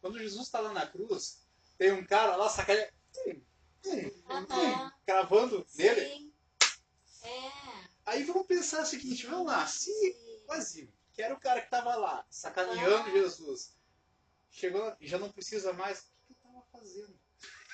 [0.00, 1.46] Quando Jesus está lá na cruz,
[1.78, 2.92] tem um cara lá sacaneando,
[3.26, 3.42] hum,
[3.86, 4.92] hum, Aham.
[5.06, 6.33] cravando nele.
[7.24, 7.50] É.
[8.06, 10.42] Aí vamos pensar o seguinte, vamos lá, se Sim.
[10.46, 13.10] Quase, que era o cara que estava lá, sacaneando Ah.
[13.10, 13.74] Jesus.
[14.50, 16.00] Chegou lá e já não precisa mais.
[16.00, 17.18] O que eu estava fazendo?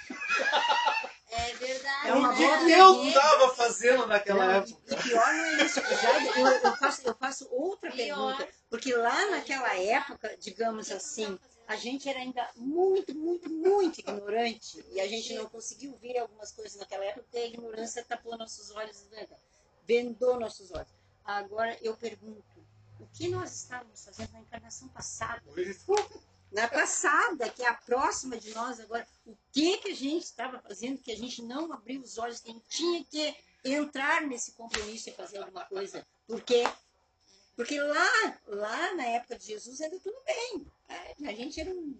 [1.32, 2.08] É verdade.
[2.08, 2.36] É uma o né?
[2.38, 4.80] que, boa que eu estava fazendo naquela Não, época?
[4.84, 5.80] E pior não é isso.
[5.80, 8.36] Já, eu, eu, faço, eu faço outra Pior.
[8.36, 8.52] pergunta.
[8.68, 11.38] Porque lá naquela época, digamos assim,
[11.70, 14.84] a gente era ainda muito, muito, muito ignorante.
[14.90, 18.72] E a gente não conseguiu ver algumas coisas naquela época, porque a ignorância tapou nossos
[18.72, 19.28] olhos, né?
[19.86, 20.88] vendou nossos olhos.
[21.24, 22.42] Agora eu pergunto,
[22.98, 25.42] o que nós estávamos fazendo na encarnação passada?
[26.50, 30.58] Na passada, que é a próxima de nós agora, o que, que a gente estava
[30.58, 34.50] fazendo que a gente não abriu os olhos, que a gente tinha que entrar nesse
[34.54, 36.04] compromisso e fazer alguma coisa?
[36.26, 36.64] Por quê?
[37.60, 40.66] Porque lá, lá na época de Jesus ainda tudo bem.
[41.28, 41.94] A gente era um,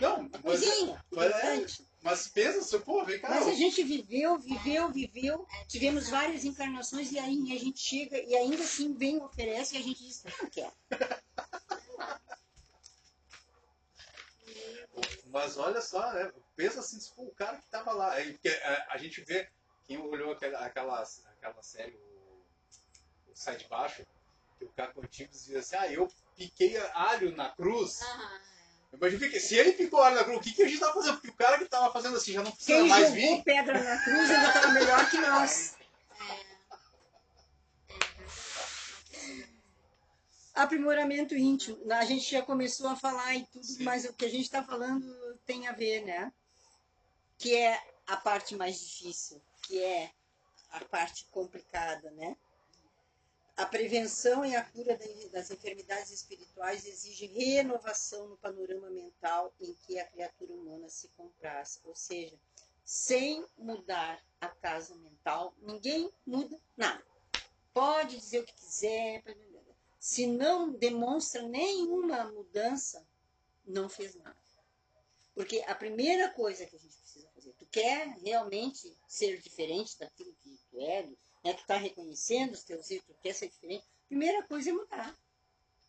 [0.00, 1.86] Não, uma mas, coisinha, mas é- importante.
[2.00, 3.28] mas pensa, seu pô, vem cá.
[3.28, 8.34] Mas a gente viveu, viveu, viveu, tivemos várias encarnações e aí a gente chega e
[8.34, 10.72] ainda assim vem, oferece e a gente diz, não quer.
[15.26, 16.32] Mas olha só, né?
[16.56, 18.14] Pensa assim, se for o cara que tava lá.
[18.22, 19.50] Porque, é, a gente vê,
[19.84, 22.46] quem olhou aquela, aquela, aquela série, o,
[23.26, 24.02] o Sai de Baixo,
[24.58, 28.02] que o Caco Antigo dizia assim, ah, eu piquei alho na cruz.
[28.02, 28.40] Aham.
[28.92, 31.14] Imagina que se ele picou alho na cruz, o que, que a gente tava fazendo?
[31.14, 33.42] Porque o cara que tava fazendo assim já não precisa Quem mais jogou vir.
[33.42, 35.76] pedra na cruz ainda estava melhor que nós.
[40.54, 41.76] Aprimoramento íntimo.
[41.92, 43.82] A gente já começou a falar e tudo, Sim.
[43.82, 45.04] mas o que a gente está falando
[45.44, 46.32] tem a ver, né?
[47.36, 50.12] Que é a parte mais difícil, que é
[50.70, 52.36] a parte complicada, né?
[53.56, 59.72] A prevenção e a cura da- das enfermidades espirituais exige renovação no panorama mental em
[59.74, 61.80] que a criatura humana se compraz.
[61.84, 62.36] Ou seja,
[62.84, 67.04] sem mudar a casa mental, ninguém muda nada.
[67.72, 69.22] Pode dizer o que quiser,
[70.00, 73.06] se não demonstra nenhuma mudança,
[73.64, 74.36] não fez nada.
[75.32, 80.34] Porque a primeira coisa que a gente precisa fazer, tu quer realmente ser diferente daquilo
[80.34, 81.08] que tu é,
[81.44, 81.52] né?
[81.52, 85.14] tu está reconhecendo os teus erros, tu quer ser diferente, primeira coisa é mudar.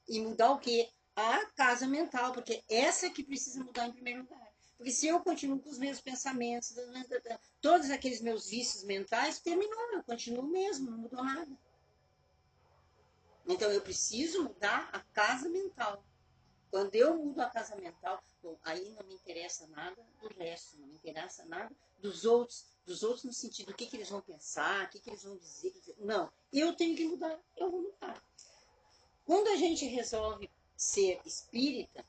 [0.07, 0.89] E mudar o quê?
[1.15, 4.53] A casa mental, porque essa que precisa mudar em primeiro lugar.
[4.77, 6.75] Porque se eu continuo com os meus pensamentos,
[7.61, 11.57] todos aqueles meus vícios mentais, terminou, eu continuo mesmo, não mudou nada.
[13.47, 16.03] Então eu preciso mudar a casa mental.
[16.75, 20.87] Quando eu mudo a casa mental, bom, aí não me interessa nada do resto, não
[20.87, 24.83] me interessa nada dos outros, dos outros no sentido do que, que eles vão pensar,
[24.83, 25.73] o que, que eles vão dizer.
[25.99, 28.21] Não, eu tenho que mudar, eu vou mudar.
[29.25, 32.05] Quando a gente resolve ser espírita,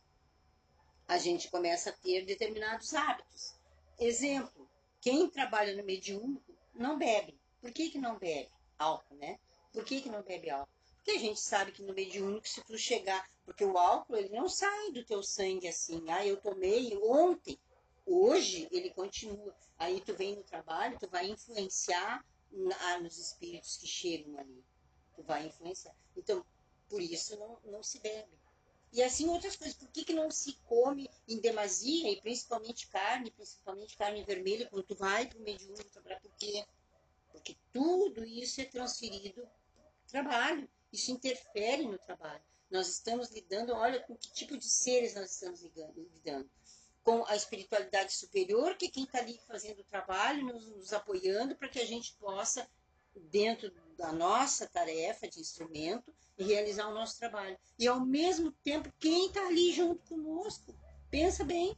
[1.07, 3.55] a gente começa a ter determinados hábitos.
[4.01, 4.69] Exemplo,
[5.01, 7.39] quem trabalha no mediúnico não bebe.
[7.61, 9.39] Por que, que não bebe álcool, né?
[9.73, 10.76] Por que, que não bebe álcool?
[11.07, 14.49] Porque a gente sabe que no mediúnico, se tu chegar, porque o álcool ele não
[14.49, 17.57] sai do teu sangue assim, ah, eu tomei ontem,
[18.05, 19.57] hoje ele continua.
[19.79, 24.65] Aí tu vem no trabalho, tu vai influenciar na- nos espíritos que chegam ali.
[25.15, 25.95] Tu vai influenciar.
[26.17, 26.45] Então,
[26.89, 28.37] por isso não, não se bebe.
[28.93, 29.77] E assim outras coisas.
[29.77, 34.83] Por que, que não se come em demasia, e principalmente carne, principalmente carne vermelha, quando
[34.83, 36.19] tu vai para o mediúnico trabalhar?
[36.19, 36.67] Por quê?
[37.31, 39.49] Porque tudo isso é transferido
[40.09, 40.69] trabalho.
[40.93, 42.43] Isso interfere no trabalho.
[42.71, 46.51] Nós estamos lidando, olha com que tipo de seres nós estamos lidando.
[47.03, 51.55] Com a espiritualidade superior, que é quem está ali fazendo o trabalho, nos, nos apoiando
[51.55, 52.69] para que a gente possa,
[53.15, 57.57] dentro da nossa tarefa de instrumento, realizar o nosso trabalho.
[57.79, 60.75] E ao mesmo tempo, quem está ali junto conosco?
[61.09, 61.77] Pensa bem,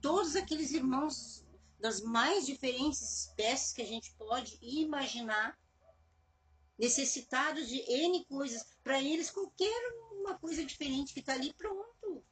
[0.00, 1.44] todos aqueles irmãos
[1.80, 5.58] das mais diferentes espécies que a gente pode imaginar,
[6.78, 12.24] necessitados de N coisas, para eles qualquer uma coisa diferente que está ali, pronto.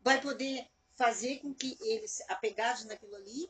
[0.00, 3.48] Vai poder fazer com que eles, apegados naquilo ali,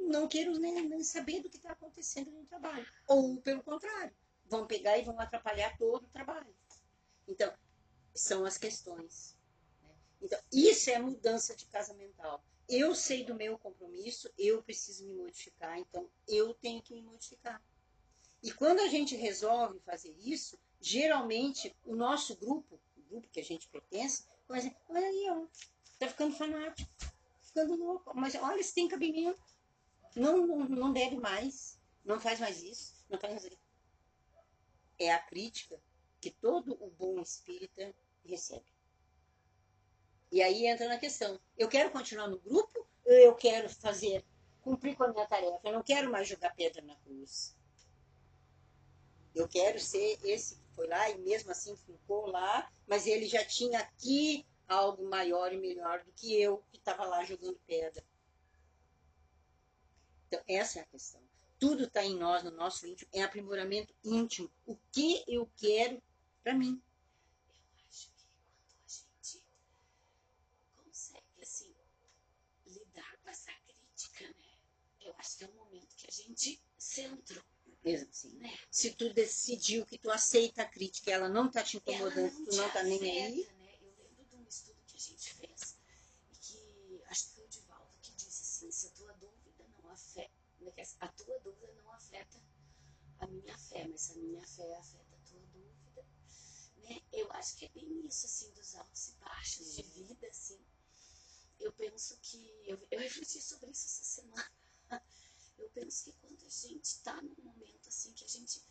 [0.00, 2.86] não queiram nem, nem saber do que está acontecendo no trabalho.
[3.06, 4.14] Ou, pelo contrário,
[4.46, 6.54] vão pegar e vão atrapalhar todo o trabalho.
[7.26, 7.52] Então,
[8.14, 9.36] são as questões.
[9.82, 9.94] né?
[10.22, 12.42] Então, isso é mudança de casa mental.
[12.68, 17.62] Eu sei do meu compromisso, eu preciso me modificar, então eu tenho que me modificar.
[18.42, 23.44] E quando a gente resolve fazer isso, geralmente o nosso grupo, o grupo que a
[23.44, 25.46] gente pertence, dizer, olha aí, ó,
[25.98, 26.90] tá ficando fanático,
[27.42, 29.42] ficando louco, mas olha, se tem cabimento,
[30.14, 33.68] não, não, não deve mais, não faz mais isso, não faz mais isso.
[34.98, 35.80] É a crítica
[36.20, 38.66] que todo o bom espírita recebe.
[40.30, 44.24] E aí entra na questão, eu quero continuar no grupo ou eu quero fazer,
[44.60, 47.56] cumprir com a minha tarefa, eu não quero mais jogar pedra na cruz.
[49.34, 53.44] Eu quero ser esse que foi lá e mesmo assim ficou lá, mas ele já
[53.44, 58.04] tinha aqui algo maior e melhor do que eu que estava lá jogando pedra.
[60.26, 61.22] Então, essa é a questão.
[61.58, 64.50] Tudo está em nós, no nosso íntimo, é aprimoramento íntimo.
[64.66, 66.00] O que eu quero
[66.42, 66.80] para mim.
[67.48, 68.26] Eu acho que
[68.62, 69.42] quando a gente
[70.76, 71.74] consegue, assim,
[72.66, 74.58] lidar com essa crítica, né?
[75.00, 77.44] Eu acho que é o momento que a gente centrou.
[77.84, 78.58] Mesmo assim, né?
[78.70, 82.44] Se tu decidiu que tu aceita a crítica e ela não está te incomodando, Ela
[82.50, 83.78] tu não tá nem aí, afeta, Né?
[83.80, 85.78] Eu lembro de um estudo que a gente fez
[86.32, 89.90] e que acho que foi o Divaldo que disse assim, se a tua dúvida não
[89.90, 90.30] afeta,
[90.76, 90.86] é é?
[91.00, 92.40] a tua dúvida não afeta
[93.20, 96.06] a minha fé, mas a minha fé afeta a tua dúvida,
[96.82, 97.00] né?
[97.12, 100.58] Eu acho que é bem isso assim dos altos e baixos de vida, assim.
[101.58, 104.50] Eu penso que eu, eu refleti sobre isso essa semana.
[105.58, 108.62] Eu penso que quando a gente está num momento assim que a gente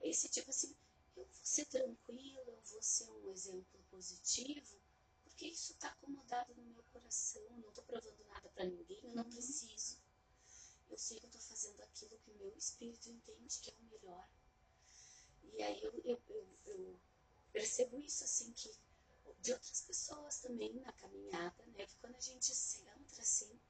[0.00, 0.74] esse tipo assim,
[1.16, 4.80] eu vou ser tranquila, eu vou ser um exemplo positivo,
[5.24, 9.14] porque isso está acomodado no meu coração, eu não estou provando nada para ninguém, eu
[9.14, 9.30] não Uhum.
[9.30, 9.98] preciso.
[10.90, 13.82] Eu sei que eu estou fazendo aquilo que o meu espírito entende que é o
[13.84, 14.28] melhor.
[15.54, 17.00] E aí eu, eu, eu, eu
[17.52, 18.74] percebo isso assim que
[19.40, 21.86] de outras pessoas também na caminhada, né?
[21.86, 23.60] Que quando a gente centra assim,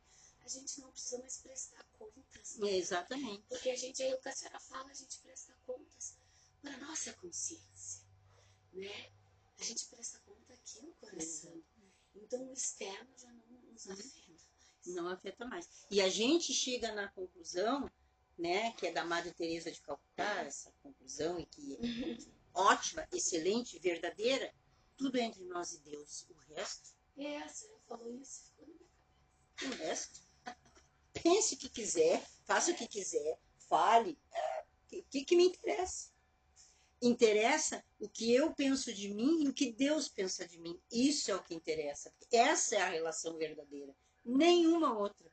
[0.45, 2.57] a gente não precisa mais prestar contas.
[2.59, 2.71] né?
[2.71, 3.45] é exatamente.
[3.49, 6.17] Porque a gente, aí o que a senhora fala, a gente presta contas
[6.61, 8.03] para nossa consciência,
[8.73, 9.11] né?
[9.59, 11.63] A gente presta conta aqui no coração.
[12.15, 14.47] Então o externo já não nos afeta mais.
[14.87, 15.69] não afeta mais.
[15.91, 17.91] E a gente chega na conclusão,
[18.39, 22.19] né, que é da Madre Teresa de Calcutá, essa conclusão e que é
[22.55, 24.53] ótima, excelente, verdadeira,
[24.97, 26.27] tudo é entre nós e Deus.
[26.31, 28.89] O resto, É, a senhora falou isso, ficou na minha
[29.57, 29.75] cabeça.
[29.75, 30.21] o resto,
[31.13, 33.39] pense o que quiser, faça o que quiser,
[33.69, 34.19] fale,
[34.93, 36.11] o que, que me interessa?
[37.01, 40.81] Interessa o que eu penso de mim e o que Deus pensa de mim.
[40.91, 42.13] Isso é o que interessa.
[42.31, 43.95] Essa é a relação verdadeira.
[44.25, 45.33] Nenhuma outra.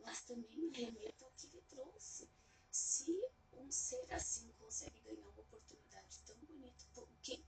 [0.00, 2.28] Mas também me remeto ao que ele trouxe.
[2.72, 3.12] Se
[3.52, 7.44] um ser assim consegue ganhar uma oportunidade tão bonita, por quem?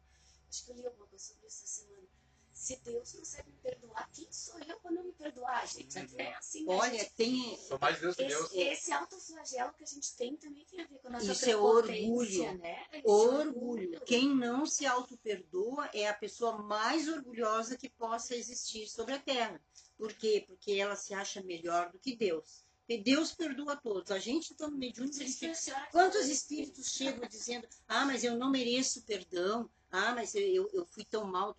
[0.48, 2.08] Acho que eu li alguma coisa sobre isso essa semana.
[2.54, 5.98] Se Deus consegue me perdoar, quem sou eu para não me perdoar, gente?
[5.98, 7.14] Até assim, né, Olha, gente?
[7.14, 7.58] tem.
[7.58, 8.46] Sou mais Deus que Deus.
[8.46, 11.50] Esse, esse autoflagelo que a gente tem também tem a ver com a nossa Isso
[11.50, 12.58] é orgulho.
[12.58, 12.86] né?
[12.92, 14.00] Esse Orgulho.
[14.02, 19.60] Quem não se auto-perdoa é a pessoa mais orgulhosa que possa existir sobre a Terra.
[19.96, 20.44] Por quê?
[20.46, 22.64] Porque ela se acha melhor do que Deus.
[22.88, 24.10] E Deus perdoa a todos.
[24.10, 28.50] A gente, então, no mediúnico, fica Senhora, Quantos espíritos chegam dizendo, ah, mas eu não
[28.50, 31.56] mereço perdão, ah, mas eu, eu, eu fui tão mal.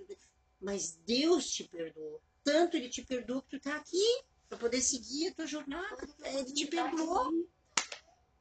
[0.63, 2.21] Mas Deus te perdoou.
[2.43, 6.07] Tanto Ele te perdoou que tu está aqui para poder seguir a tua jornada.
[6.23, 7.47] Ele te perdoou.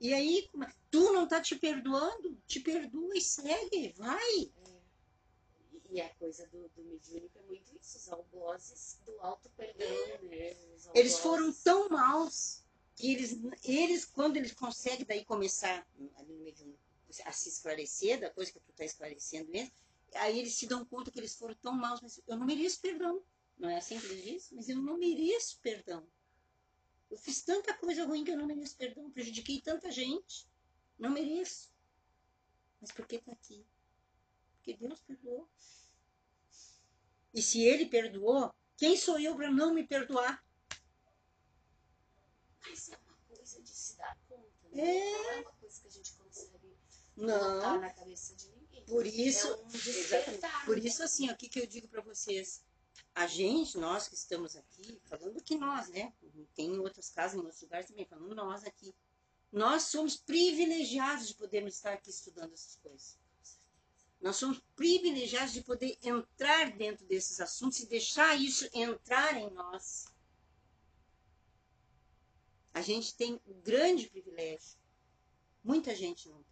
[0.01, 0.73] E aí, como é?
[0.91, 2.37] tu não tá te perdoando?
[2.47, 4.51] Te perdoa e segue, vai.
[5.91, 9.87] E a coisa do, do mediúnico é muito isso, os algozes do alto perdão,
[10.23, 10.57] né?
[10.75, 12.65] Os Eles foram tão maus
[12.97, 16.79] que eles, eles quando eles conseguem daí começar ali no mediúnico
[17.25, 19.71] a se esclarecer da coisa que tu tá esclarecendo eles,
[20.15, 23.23] aí eles se dão conta que eles foram tão maus, mas eu não mereço perdão.
[23.59, 24.57] Não é assim que eles dizem?
[24.57, 26.07] Mas eu não mereço perdão.
[27.11, 30.49] Eu fiz tanta coisa ruim que eu não mereço perdão, prejudiquei tanta gente.
[30.99, 31.71] Não mereço.
[32.81, 33.67] Mas por que tá aqui?
[34.57, 35.49] Porque Deus perdoou.
[37.35, 40.45] E se ele perdoou, quem sou eu para não me perdoar?
[42.61, 44.77] Mas é uma coisa de se dar conta, É.
[44.77, 45.11] né?
[45.11, 46.77] Não é uma coisa que a gente consegue
[47.17, 47.39] Não.
[47.39, 48.52] colocar na cabeça de.
[48.87, 50.65] Por isso, é um.
[50.67, 52.63] Por isso, assim, o que, que eu digo para vocês?
[53.15, 56.13] A gente, nós que estamos aqui, falando que nós, né?
[56.55, 58.95] Tem em outras casas, em outros lugares também, falando nós aqui.
[59.51, 63.19] Nós somos privilegiados de podermos estar aqui estudando essas coisas.
[64.21, 70.07] Nós somos privilegiados de poder entrar dentro desses assuntos e deixar isso entrar em nós.
[72.73, 74.79] A gente tem um grande privilégio.
[75.63, 76.52] Muita gente não tem.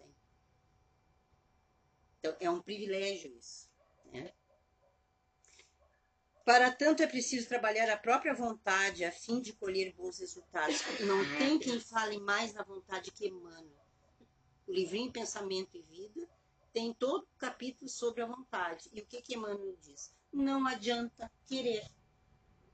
[2.21, 3.69] Então, é um privilégio isso.
[4.13, 4.31] Né?
[6.45, 10.83] Para tanto, é preciso trabalhar a própria vontade a fim de colher bons resultados.
[11.01, 13.81] Não tem quem fale mais na vontade que Emmanuel.
[14.67, 16.29] O livrinho Pensamento e Vida
[16.73, 18.91] tem todo o capítulo sobre a vontade.
[18.93, 20.15] E o que, que Emmanuel diz?
[20.33, 21.85] Não adianta querer.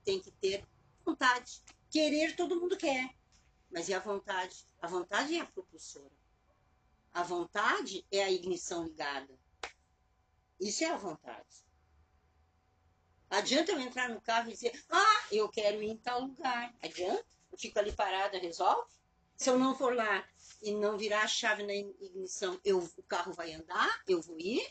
[0.03, 0.65] Tem que ter
[1.05, 1.61] vontade.
[1.89, 3.15] Querer todo mundo quer.
[3.71, 4.65] Mas e a vontade?
[4.81, 6.11] A vontade é a propulsora.
[7.17, 9.39] A vontade é a ignição ligada.
[10.59, 11.65] Isso é a vontade.
[13.27, 16.71] Adianta eu entrar no carro e dizer, ah, eu quero ir em tal lugar.
[16.79, 17.25] Adianta?
[17.51, 18.87] Eu fico ali parada, resolve?
[19.35, 20.29] Se eu não for lá
[20.61, 24.03] e não virar a chave na ignição, eu, o carro vai andar?
[24.07, 24.63] Eu vou ir?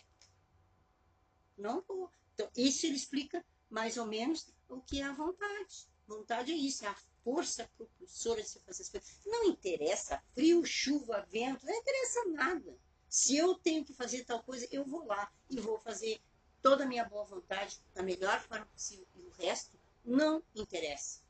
[1.59, 2.12] Não vou.
[2.34, 5.88] Então, isso ele explica mais ou menos o que é a vontade.
[6.07, 9.20] Vontade é isso, é a força propulsora de você fazer as coisas.
[9.26, 12.78] Não interessa frio, chuva, vento, não interessa nada.
[13.08, 16.20] Se eu tenho que fazer tal coisa, eu vou lá e vou fazer
[16.62, 19.08] toda a minha boa vontade da melhor forma possível.
[19.16, 21.20] E o resto não interessa.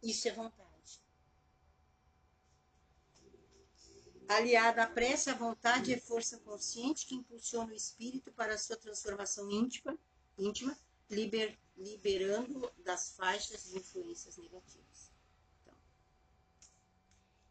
[0.00, 1.02] Isso é vontade.
[4.28, 8.76] Aliada à prece, a vontade é força consciente que impulsiona o espírito para a sua
[8.76, 9.98] transformação íntima,
[10.38, 10.78] íntima
[11.10, 14.85] liber, liberando das faixas de influências negativas.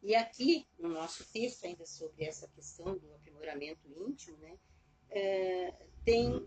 [0.02, 4.58] E aqui, no nosso texto, ainda sobre essa questão do aprimoramento íntimo, né,
[5.10, 5.72] é,
[6.04, 6.46] tem,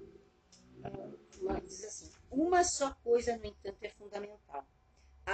[0.84, 4.66] ah, uma, diz assim, uma só coisa, no entanto, é fundamental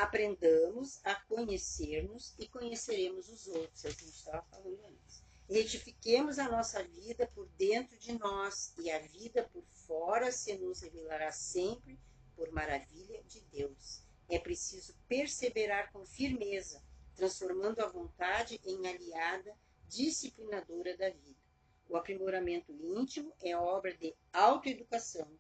[0.02, 5.24] aprendamos a conhecer-nos e conheceremos os outros, a gente estava falando antes.
[5.50, 10.82] Retifiquemos a nossa vida por dentro de nós e a vida por fora se nos
[10.82, 12.00] revelará sempre
[12.36, 14.04] por maravilha de Deus.
[14.28, 16.84] É preciso perseverar com firmeza,
[17.16, 19.56] transformando a vontade em aliada
[19.88, 21.40] disciplinadora da vida.
[21.88, 25.32] O aprimoramento íntimo é obra de autoeducação,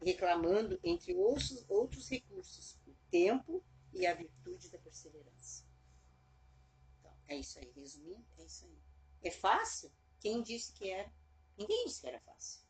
[0.00, 3.62] reclamando, entre outros, outros recursos, o tempo
[3.92, 5.64] e a virtude da perseverança.
[6.98, 7.70] Então, é isso aí.
[7.76, 8.78] Resumindo, é isso aí.
[9.22, 9.92] É fácil?
[10.18, 11.12] Quem disse que era?
[11.58, 12.62] Ninguém disse que era fácil.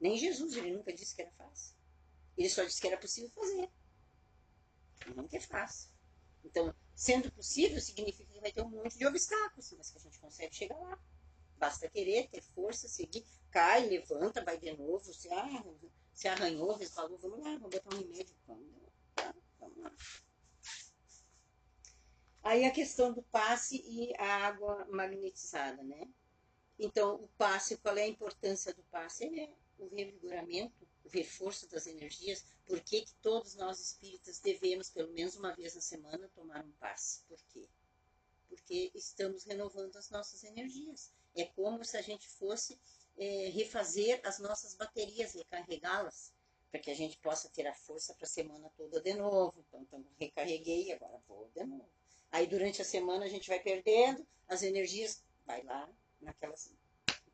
[0.00, 1.76] Nem Jesus, ele nunca disse que era fácil.
[2.36, 3.70] Ele só disse que era possível fazer.
[5.28, 5.90] Que é fácil.
[6.42, 10.18] Então, sendo possível, significa que vai ter um monte de obstáculos, mas que a gente
[10.18, 11.02] consegue chegar lá.
[11.56, 15.02] Basta querer, ter força, seguir, cai, levanta, vai de novo.
[15.14, 15.64] Se, ah,
[16.12, 18.36] se arranhou, resbalou, vamos lá, vamos botar um remédio.
[18.46, 18.66] Vamos,
[19.58, 19.92] vamos lá.
[22.42, 26.06] Aí a questão do passe e a água magnetizada, né?
[26.78, 29.24] Então, o passe, qual é a importância do passe?
[29.24, 32.44] É o revigoramento, o reforço das energias.
[32.64, 36.70] Por que, que todos nós espíritas devemos, pelo menos uma vez na semana, tomar um
[36.72, 37.22] passe?
[37.28, 37.68] Por quê?
[38.48, 41.12] Porque estamos renovando as nossas energias.
[41.34, 42.78] É como se a gente fosse
[43.18, 46.32] é, refazer as nossas baterias, recarregá-las,
[46.70, 49.54] para que a gente possa ter a força para a semana toda de novo.
[49.68, 51.88] Então, então recarreguei, agora vou de novo.
[52.30, 55.88] Aí durante a semana a gente vai perdendo as energias, vai lá
[56.20, 56.76] naquela assim,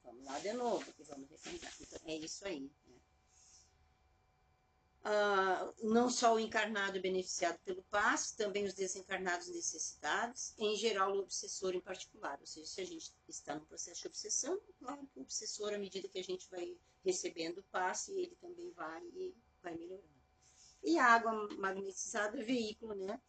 [0.03, 1.75] vamos lá de novo e vamos recarregar.
[1.81, 2.71] Então é isso aí.
[5.09, 11.15] Ah, não só o encarnado é beneficiado pelo passe, também os desencarnados necessitados, em geral
[11.15, 12.37] o obsessor em particular.
[12.41, 15.79] Ou seja, se a gente está no processo de obsessão, claro que o obsessor, à
[15.79, 19.33] medida que a gente vai recebendo o passe, ele também vai e
[19.63, 20.17] vai melhorando.
[20.83, 23.21] E a água magnetizada é veículo, né?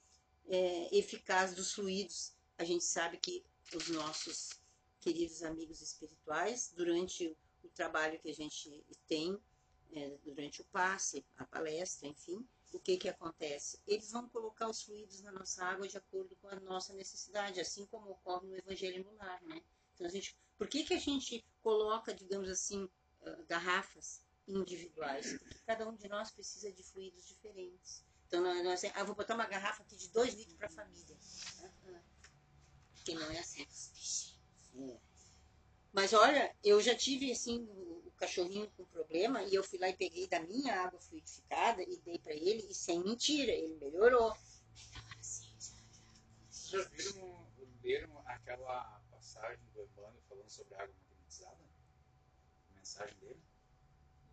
[0.48, 2.34] é, eficaz dos fluidos.
[2.58, 3.44] A gente sabe que
[3.76, 4.60] os nossos
[5.00, 9.38] queridos amigos espirituais, durante o trabalho que a gente tem,
[9.94, 13.80] é, durante o passe, a palestra, enfim, o que, que acontece?
[13.88, 17.86] Eles vão colocar os fluidos na nossa água de acordo com a nossa necessidade, assim
[17.86, 19.62] como ocorre no Evangelho no Lar, né?
[19.94, 22.90] Então, a gente, por que, que a gente coloca, digamos assim,
[23.48, 25.34] garrafas individuais?
[25.40, 28.06] Porque cada um de nós precisa de fluidos diferentes.
[28.28, 31.18] Então, nós, nós ah, vou botar uma garrafa aqui de 2 litros para a família.
[33.06, 33.66] Que não é assim.
[34.76, 34.98] É.
[35.94, 37.68] Mas olha, eu já tive assim
[38.18, 42.20] cachorrinho com problema e eu fui lá e peguei da minha água fluidificada e dei
[42.20, 44.36] para ele e sem mentira, ele melhorou.
[45.20, 47.48] Vocês já viram,
[47.84, 51.58] leram aquela passagem do Emmanuel falando sobre a água magnetizada?
[52.72, 53.42] A mensagem dele?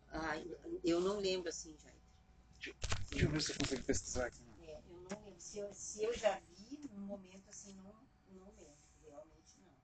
[0.09, 0.37] Ah,
[0.83, 1.91] eu não lembro assim, já.
[3.09, 4.43] Deixa eu ver se eu consigo pesquisar aqui.
[4.61, 5.39] É, eu não lembro.
[5.39, 7.93] Se eu, se eu já vi, num momento assim, não,
[8.29, 8.77] não lembro.
[9.03, 9.75] Realmente não.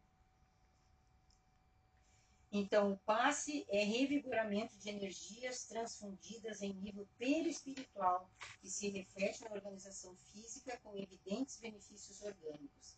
[2.54, 8.30] Então, o passe é revigoramento de energias transfundidas em nível perispiritual,
[8.60, 12.98] que se reflete na organização física com evidentes benefícios orgânicos.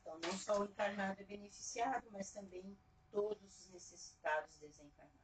[0.00, 2.76] Então, não só o encarnado é beneficiado, mas também
[3.10, 5.22] todos os necessitados desencarnados.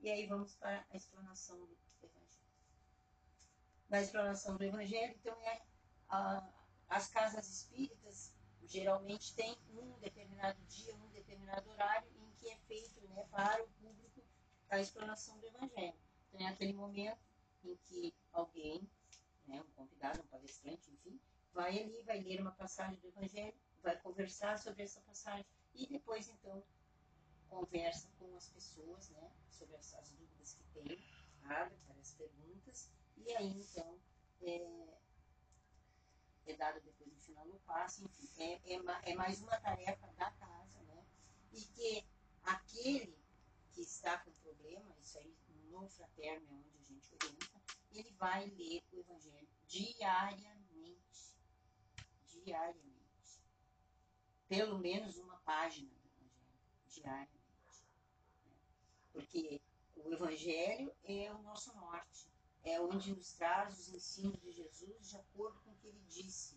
[0.00, 2.44] E aí vamos para a explanação do Evangelho.
[3.88, 5.62] Na explanação do Evangelho, então, é
[6.08, 6.48] a,
[6.88, 8.32] as casas espíritas
[8.66, 13.68] geralmente têm um determinado dia, um determinado horário em que é feito né, para o
[13.68, 14.22] público
[14.68, 15.94] a explanação do Evangelho.
[16.28, 17.18] Então, é aquele momento
[17.64, 18.88] em que alguém,
[19.46, 21.20] né, um convidado, um palestrante, enfim,
[21.52, 26.28] vai ali, vai ler uma passagem do Evangelho, vai conversar sobre essa passagem e depois,
[26.28, 26.62] então,
[27.48, 30.98] conversa com as pessoas, né, sobre as, as dúvidas que tem,
[31.44, 33.98] abre para as perguntas, e aí, então,
[34.42, 34.98] é,
[36.52, 40.30] é dado depois no final no passe, enfim, é, é, é, mais uma tarefa da
[40.30, 41.04] casa, né,
[41.52, 42.06] e que
[42.42, 43.18] aquele
[43.72, 45.36] que está com problema, isso aí
[45.70, 51.34] no fraterno é onde a gente orienta, ele vai ler o Evangelho diariamente,
[52.26, 53.40] diariamente,
[54.48, 57.36] pelo menos uma página do Evangelho, diariamente
[59.16, 59.62] porque
[59.96, 62.28] o Evangelho é o nosso norte,
[62.62, 66.56] é onde nos traz os ensinos de Jesus de acordo que ele disse.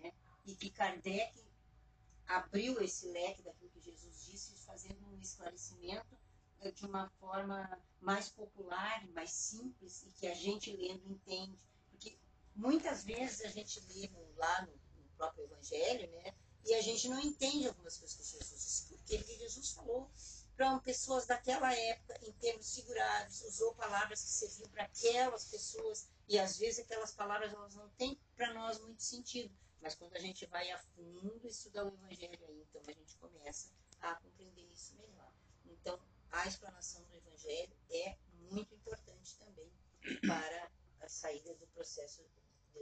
[0.00, 0.12] Né?
[0.44, 1.44] E que Kardec
[2.26, 6.18] abriu esse leque daquilo que Jesus disse, fazendo um esclarecimento
[6.74, 11.58] de uma forma mais popular, mais simples e que a gente lendo entende.
[11.90, 12.18] Porque
[12.54, 16.34] muitas vezes a gente lê lá no, no próprio Evangelho, né?
[16.66, 20.10] E a gente não entende algumas coisas que Jesus disse, porque Jesus falou
[20.56, 26.38] para pessoas daquela época, em termos figurados, usou palavras que serviam para aquelas pessoas, e
[26.38, 29.54] às vezes aquelas palavras elas não têm para nós muito sentido.
[29.80, 33.70] Mas quando a gente vai a fundo estudar o Evangelho aí, então a gente começa
[34.00, 35.32] a compreender isso melhor.
[35.66, 35.98] Então,
[36.30, 38.16] a explanação do Evangelho é
[38.50, 39.70] muito importante também
[40.26, 40.70] para
[41.00, 42.24] a saída do processo.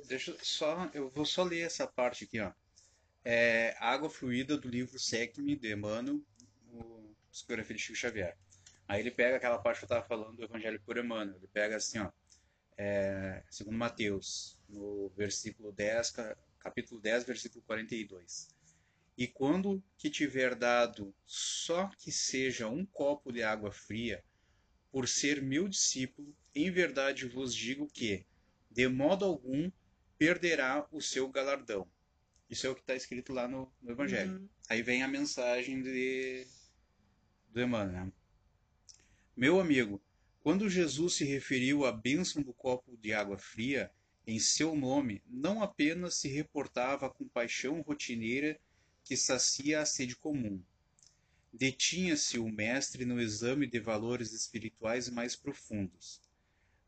[0.06, 2.52] Deixa só, eu vou só ler essa parte aqui, ó.
[3.24, 6.20] É, Água Fluida do livro Secme de Emmanuel,
[7.30, 8.36] psicografia de Chico Xavier.
[8.88, 11.36] Aí ele pega aquela parte que eu estava falando do Evangelho por Emmanuel.
[11.36, 12.10] Ele pega assim, ó,
[12.76, 16.14] é, segundo Mateus, no versículo 10,
[16.58, 18.48] capítulo 10, versículo 42.
[19.16, 24.22] E quando que tiver dado só que seja um copo de água fria,
[24.92, 28.26] por ser meu discípulo, em verdade vos digo que,
[28.70, 29.70] de modo algum,
[30.18, 31.88] perderá o seu galardão.
[32.48, 34.38] Isso é o que está escrito lá no, no Evangelho.
[34.38, 34.48] Uhum.
[34.68, 36.46] Aí vem a mensagem de,
[37.48, 38.06] do Emmanuel.
[38.06, 38.12] Né?
[39.36, 40.00] Meu amigo,
[40.46, 43.90] quando Jesus se referiu à bênção do copo de água fria,
[44.24, 48.56] em seu nome, não apenas se reportava a compaixão rotineira
[49.02, 50.62] que sacia a sede comum.
[51.52, 56.22] Detinha-se o mestre no exame de valores espirituais mais profundos.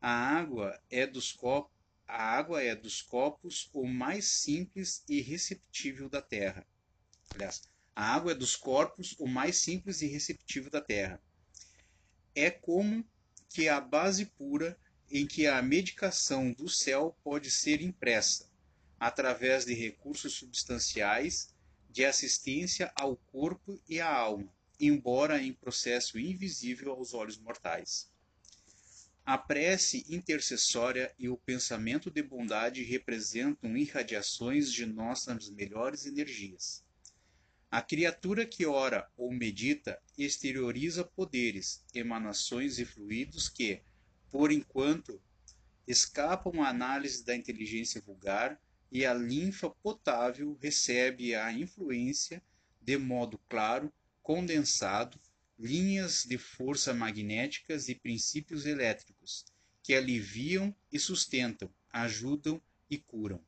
[0.01, 6.09] A água é dos copos a água é dos copos o mais simples e receptível
[6.09, 6.65] da terra.
[7.35, 11.21] Aliás, a água é dos corpos o mais simples e receptivo da Terra.
[12.37, 13.05] É como
[13.49, 14.79] que a base pura
[15.11, 18.49] em que a medicação do céu pode ser impressa,
[19.01, 21.55] através de recursos substanciais
[21.89, 28.11] de assistência ao corpo e à alma, embora em processo invisível aos olhos mortais.
[29.25, 36.83] A prece intercessória e o pensamento de bondade representam irradiações de nossas melhores energias.
[37.71, 43.83] A criatura que ora ou medita exterioriza poderes, emanações e fluidos que,
[44.31, 45.21] por enquanto,
[45.87, 48.59] escapam à análise da inteligência vulgar
[48.91, 52.43] e a linfa potável recebe a influência
[52.81, 53.93] de modo claro,
[54.23, 55.21] condensado,
[55.59, 59.45] linhas de força magnéticas e princípios elétricos
[59.83, 63.45] que aliviam e sustentam, ajudam e curam.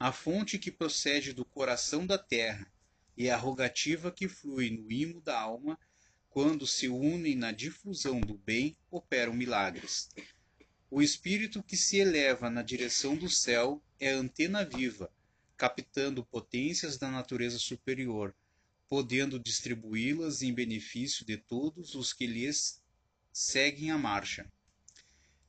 [0.00, 2.66] A fonte que procede do coração da terra
[3.18, 5.76] e a rogativa que flui no imo da alma,
[6.30, 10.08] quando se unem na difusão do bem, operam milagres.
[10.88, 15.12] O espírito que se eleva na direção do céu é antena viva,
[15.56, 18.32] captando potências da natureza superior,
[18.88, 22.80] podendo distribuí-las em benefício de todos os que lhes
[23.32, 24.46] seguem a marcha.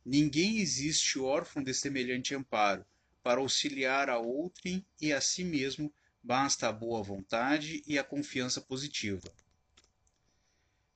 [0.03, 2.83] Ninguém existe órfão de semelhante amparo,
[3.21, 8.61] para auxiliar a outrem e a si mesmo basta a boa vontade e a confiança
[8.61, 9.31] positiva.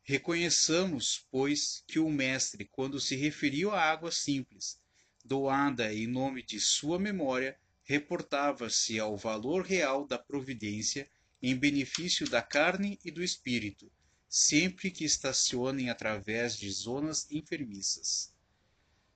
[0.04, 4.78] Reconheçamos, pois, que o Mestre, quando se referiu à água simples,
[5.24, 11.10] doada em nome de sua memória, reportava-se ao valor real da providência
[11.42, 13.92] em benefício da carne e do espírito,
[14.30, 18.34] sempre que estacionem através de zonas enfermiças.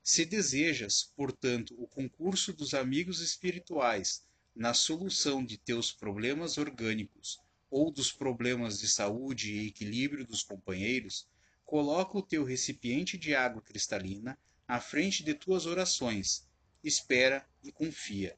[0.04, 4.26] Se desejas, portanto, o concurso dos amigos espirituais
[4.58, 7.40] na solução de teus problemas orgânicos
[7.70, 11.28] ou dos problemas de saúde e equilíbrio dos companheiros,
[11.64, 14.36] coloca o teu recipiente de água cristalina
[14.68, 16.44] à frente de tuas orações,
[16.84, 18.36] espera e confia.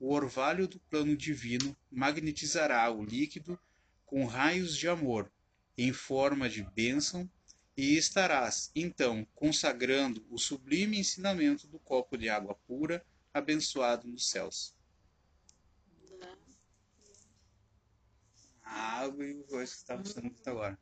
[0.00, 3.56] O orvalho do plano divino magnetizará o líquido
[4.04, 5.30] com raios de amor,
[5.78, 7.30] em forma de bênção,
[7.76, 14.74] e estarás, então, consagrando o sublime ensinamento do copo de água pura, abençoado nos céus.
[18.72, 20.78] A água e o voz que estava sendo dito agora.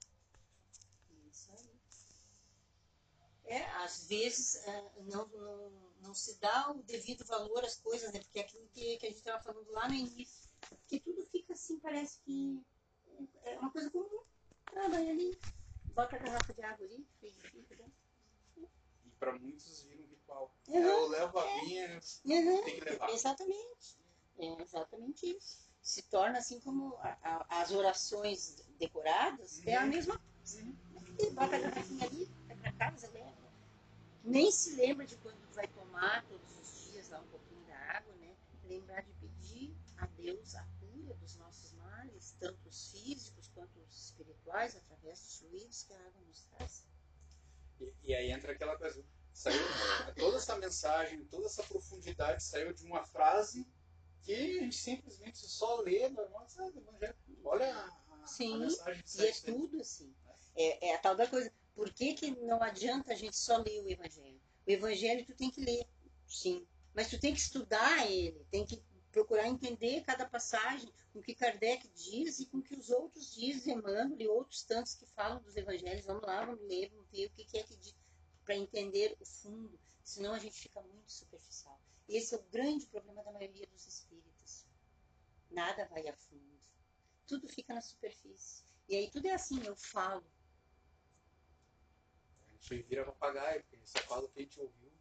[1.28, 1.70] Isso aí.
[3.44, 5.70] É, às vezes é, não, não,
[6.00, 8.20] não se dá o devido valor às coisas, né?
[8.20, 10.48] Porque é aquilo que, que a gente estava falando lá no início,
[10.86, 12.62] que tudo fica assim, parece que
[13.42, 14.22] é uma coisa comum.
[14.76, 15.36] Ah, vai ali,
[15.92, 17.90] bota a garrafa de água ali, fica, né?
[19.04, 20.54] E para muitos vira um ritual.
[20.68, 20.76] Uhum.
[20.76, 23.10] É, eu levo a minha, Uhum, tem que levar.
[23.10, 23.98] Exatamente.
[24.38, 25.69] É exatamente isso.
[25.82, 29.88] Se torna assim como a- a- as orações decoradas, é a Uhum.
[29.88, 30.60] mesma coisa.
[31.18, 33.50] E Bota a garrafinha ali, vai pra casa, leva.
[34.22, 38.14] Nem se lembra de quando vai tomar todos os dias lá um pouquinho da água,
[38.16, 38.36] né?
[38.64, 44.04] Lembrar de pedir a Deus a cura dos nossos males, tanto os físicos quanto os
[44.06, 46.86] espirituais, através dos fluidos que a água nos traz.
[47.80, 49.02] E, e aí entra aquela coisa.
[49.32, 49.58] Saiu
[50.16, 53.66] toda essa mensagem, toda essa profundidade saiu de uma frase
[54.24, 56.00] que a gente simplesmente só lê
[56.48, 56.78] sabe?
[56.78, 57.14] Evangelho.
[57.44, 60.14] Olha a, a- a Sim, mensagem que E é tudo assim.
[60.54, 61.52] É, é a tal da coisa.
[61.74, 64.40] Por que, que não adianta a gente só ler o Evangelho?
[64.66, 65.84] O Evangelho tu tem que ler,
[66.26, 66.66] sim.
[66.94, 71.34] Mas tu tem que estudar ele, tem que procurar entender cada passagem, com o que
[71.34, 75.42] Kardec diz e com o que os outros dizem, Emmanuel e outros tantos que falam
[75.42, 76.04] dos Evangelhos.
[76.04, 77.94] Vamos lá, vamos ler, vamos ver o que, que é que diz,
[78.44, 79.78] para entender o fundo.
[80.04, 81.80] Senão a gente fica muito superficial.
[82.08, 84.09] Esse é o grande problema da maioria dos espíritas.
[85.50, 86.60] Nada vai a fundo.
[87.26, 88.64] Tudo fica na superfície.
[88.88, 90.24] E aí tudo é assim, eu falo.
[92.48, 94.92] A gente vira papagaio, porque só fala o que a gente ouviu.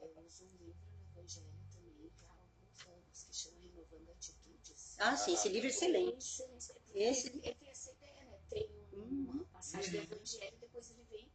[0.00, 4.96] Eu uso um livro no Evangelho também há alguns anos, que chama Renovando Atitudes.
[4.98, 6.24] Ah, sim, esse livro é excelente.
[6.24, 6.72] Excelente.
[6.94, 8.38] Esse Ele, ele tem essa ideia, né?
[8.48, 9.30] Tem um- Uhum.
[9.32, 10.14] uma passagem do.
[10.14, 11.30] Evangelho e depois ele vem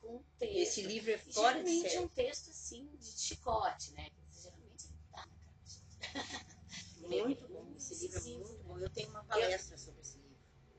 [0.00, 0.56] com um texto.
[0.56, 2.04] Esse livro é fora de geralmente é série.
[2.04, 4.10] um texto assim de chicote, né?
[4.32, 5.60] Geralmente dá na cara.
[7.18, 7.72] Muito bom.
[7.76, 8.58] Esse livro é muito né?
[8.64, 8.78] bom.
[8.78, 10.36] Eu tenho uma palestra sobre esse livro.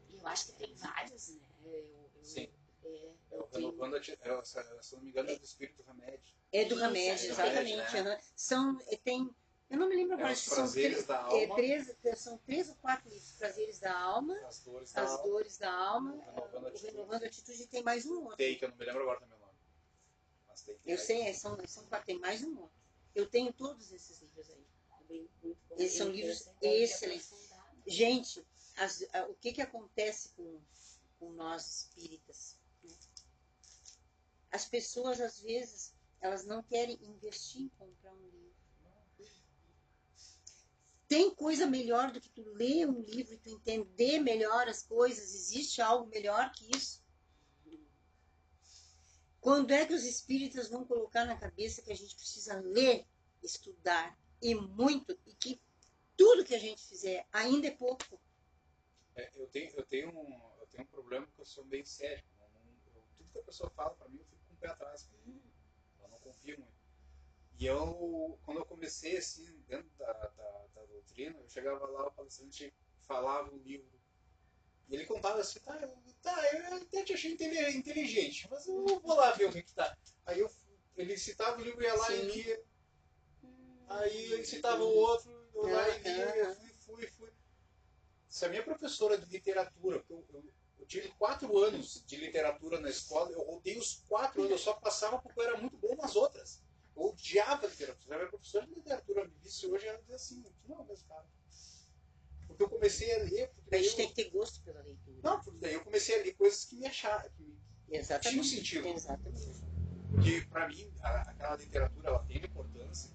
[0.09, 1.41] E eu acho que tem vários, né?
[1.63, 2.49] Eu, eu, Sim.
[2.83, 5.83] É, É eu tenho- a ti- é, se se não me engano, é do Espírito
[5.83, 6.35] Remédio.
[6.51, 7.71] É do remédio, é exatamente.
[7.71, 8.19] remédio, aham.
[8.35, 9.35] São, é, tem,
[9.69, 11.07] eu não me lembro É agora, acho que são três,
[11.89, 13.31] é, três- são três ou quatro livros.
[13.33, 15.23] Prazeres da alma, As dores da as alma.
[15.23, 16.85] dores da alma, Renovando a Atitude.
[16.91, 18.37] renovando a atitude e tem mais um outro.
[18.37, 19.51] Tem, que eu não me lembro agora também o nome.
[20.85, 22.75] Eu sei, é, são, são quatro, tem mais um outro.
[23.15, 24.65] Eu tenho todos esses livros aí.
[25.11, 25.87] Bem, muito bom.
[25.89, 27.29] São livros excelentes.
[27.85, 28.45] Gente,
[28.77, 30.61] as- a- o que, que acontece com,
[31.19, 32.57] com nós espíritas?
[32.83, 32.95] né?
[34.51, 38.51] As pessoas, às vezes, elas não querem investir em comprar um livro.
[41.07, 45.33] Tem coisa melhor do que tu ler um livro e tu entender melhor as coisas?
[45.35, 47.03] Existe algo melhor que isso?
[49.41, 53.05] Quando é que os espíritas vão colocar na cabeça que a gente precisa ler,
[53.43, 55.61] estudar e muito e que
[56.17, 58.19] tudo que a gente fizer ainda é pouco?
[59.15, 62.23] É, eu, tenho, eu, tenho um, eu tenho um problema que eu sou meio sério.
[62.39, 62.45] Eu
[62.95, 65.09] eu- tudo que a pessoa fala pra mim, eu fico com o pé atrás.
[66.01, 66.81] Eu não confio muito.
[67.59, 72.11] E eu, quando eu comecei, assim, dentro da, da, da doutrina, eu chegava lá, o
[72.11, 74.01] palestrante falava o livro.
[74.87, 79.15] E ele contava assim, tá, eu, tá, eu até te achei inteligente, mas eu vou
[79.15, 79.95] lá ver o que que tá.
[80.25, 80.49] Aí eu,
[80.97, 82.41] ele citava o livro, ia lá e Sim.
[82.41, 82.63] lia.
[83.99, 87.31] Aí ele citava o outro, eu lá e lia, eu fui, fui, fui.
[88.29, 90.43] Se a minha professora de literatura, eu, eu,
[90.79, 94.73] eu tive quatro anos de literatura na escola, eu rodei os quatro anos, eu só
[94.73, 96.63] passava porque eu era muito bom nas outras.
[96.95, 98.05] Eu odiava literatura.
[98.07, 101.07] Se a minha professora de literatura me visse hoje, ela dizia assim, não é mesmo
[101.07, 101.25] cara.
[102.47, 104.81] Porque eu comecei a ler, porque A daí gente eu, tem que ter gosto pela
[104.81, 105.19] leitura.
[105.23, 108.29] não, porque daí eu comecei a ler coisas que me acharam, que me Exatamente.
[108.29, 108.87] tinham sentido.
[108.87, 109.63] Exatamente.
[110.09, 113.09] Porque, pra mim, a- aquela literatura, ela tem importância,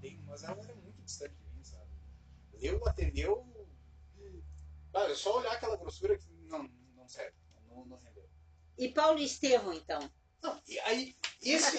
[0.00, 1.88] tem, mas ela era muito distante de mim, sabe?
[2.54, 3.46] Ler o Ateneu,
[4.92, 7.36] ah, é só olhar aquela grossura que não, não serve,
[7.68, 8.28] não, não rendeu.
[8.78, 10.08] E Paulo Estevão, então?
[10.42, 11.78] Não, e aí, esse,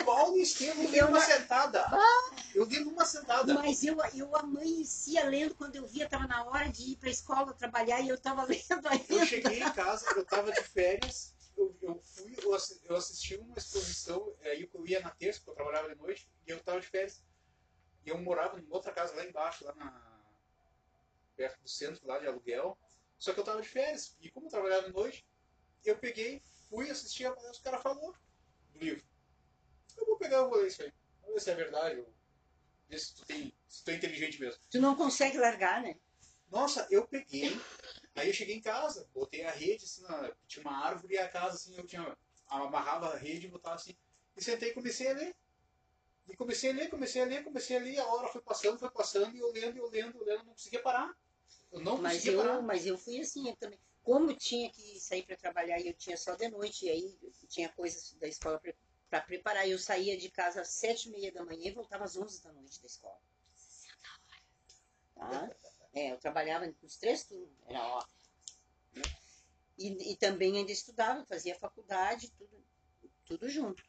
[0.00, 1.84] o Paulo Estevam, eu li Eu numa não- sentada.
[2.54, 3.54] Eu li numa sentada.
[3.54, 7.12] Mas eu, eu amanhecia lendo quando eu via, estava na hora de ir para a
[7.12, 9.04] escola trabalhar e eu estava lendo ainda.
[9.12, 13.36] Eu cheguei em casa, eu tava de férias, eu, eu fui, eu assi- eu assisti
[13.36, 16.80] uma exposição, aí eu ia na terça, porque eu trabalhava de noite, e eu tava
[16.80, 17.22] de férias.
[18.04, 20.14] E eu morava em outra casa lá embaixo, lá na.
[21.36, 22.78] perto do centro lá de aluguel.
[23.18, 24.16] Só que eu tava de férias.
[24.20, 25.26] E como eu trabalhava de noite,
[25.84, 28.00] eu peguei, fui assistir, os caras falaram
[28.72, 29.04] do livro.
[29.96, 30.92] Eu vou pegar, eu vou ler isso aí.
[31.20, 32.04] Vamos ver se é verdade.
[32.88, 34.60] Ver se tu, tem, se tu é inteligente mesmo.
[34.70, 35.96] Tu não consegue largar, né?
[36.50, 37.58] Nossa, eu peguei,
[38.14, 41.28] aí eu cheguei em casa, botei a rede, assim, na- tinha uma árvore e a
[41.28, 43.96] casa, assim, eu tinha, amarrava a rede e botava assim,
[44.36, 45.34] e sentei e comecei a ler.
[46.28, 48.90] E comecei a ler, comecei a ler, comecei a ler, a hora foi passando, foi
[48.90, 51.14] passando, e eu lendo, eu lendo, eu lendo, não conseguia parar.
[51.70, 52.54] Eu não Mas conseguia parar.
[52.54, 53.78] eu, mas eu fui assim eu também.
[54.02, 57.18] Como eu tinha que sair para trabalhar e eu tinha só de noite, e aí
[57.48, 58.60] tinha coisas da escola
[59.10, 62.16] para preparar, eu saía de casa às sete e meia da manhã e voltava às
[62.16, 63.18] onze da noite da escola.
[65.14, 65.50] Tá?
[65.94, 68.06] É, eu trabalhava nos três turnos, era
[68.92, 69.10] né?
[69.78, 72.64] E, e também ainda estudava, fazia faculdade, tudo,
[73.24, 73.84] tudo junto.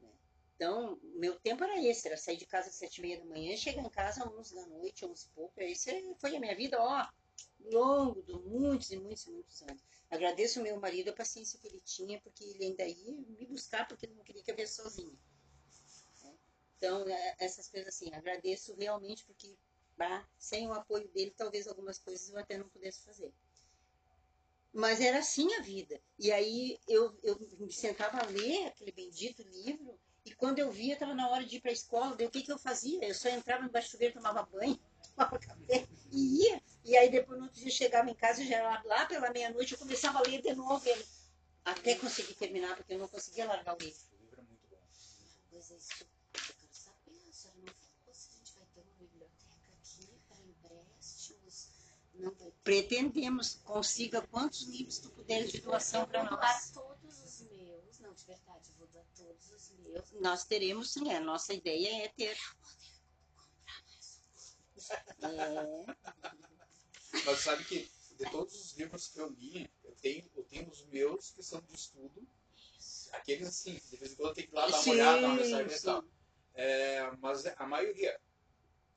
[0.00, 0.12] né?
[0.56, 3.56] Então, meu tempo era esse, era sair de casa às sete e meia da manhã,
[3.56, 5.60] chegar em casa às onze da noite, onze e pouco.
[5.60, 7.06] Esse foi a minha vida, ó,
[7.60, 9.82] longo, de muitos e muitos e muitos anos.
[10.10, 13.86] Agradeço ao meu marido a paciência que ele tinha, porque ele ainda ia me buscar,
[13.88, 15.18] porque ele não queria que eu viesse sozinha.
[16.22, 16.38] né?
[16.76, 19.56] Então, é, essas coisas assim, agradeço realmente, porque
[19.98, 23.32] bah, sem o apoio dele, talvez algumas coisas eu até não pudesse fazer.
[24.72, 26.00] Mas era assim a vida.
[26.18, 30.92] E aí eu, eu me sentava a ler aquele bendito livro, e quando eu via,
[30.92, 33.02] estava na hora de ir para a escola, daí o que, que eu fazia?
[33.02, 34.78] Eu só entrava no baixo chuveiro, tomava banho,
[35.16, 36.62] tomava café e ia.
[36.84, 39.72] E aí depois no outro dia eu chegava em casa, já era lá pela meia-noite,
[39.72, 41.04] eu começava a ler de novo ele.
[41.64, 44.00] Até conseguir terminar, porque eu não conseguia largar o livro.
[44.12, 44.78] O livro é muito bom.
[45.50, 47.28] Pois é, isso eu quero saber.
[47.28, 51.68] A senhora não falou se a gente vai ter uma biblioteca aqui para empréstimos.
[52.18, 52.34] Não.
[52.64, 56.70] Pretendemos, consiga quantos livros tu puderes de doação para Eu vou doar nós.
[56.70, 57.98] todos os meus.
[58.00, 60.12] Não, de verdade, vou doar todos os meus.
[60.20, 62.36] Nós teremos sim, a nossa ideia é ter.
[65.22, 65.86] É,
[67.24, 70.82] Mas sabe que de todos os livros que eu li, eu tenho, eu tenho os
[70.86, 72.26] meus que são de estudo.
[73.12, 75.20] Aqueles assim, de vez em quando eu tenho que ir lá dar uma sim, olhada,
[75.20, 76.04] dar uma mensagem e tal.
[76.54, 78.20] É, mas a maioria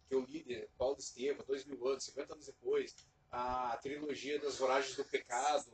[0.08, 2.96] que eu li de Paulo Estevam, dois mil anos, 50 anos depois,
[3.32, 5.72] a trilogia das Voragens do Pecado,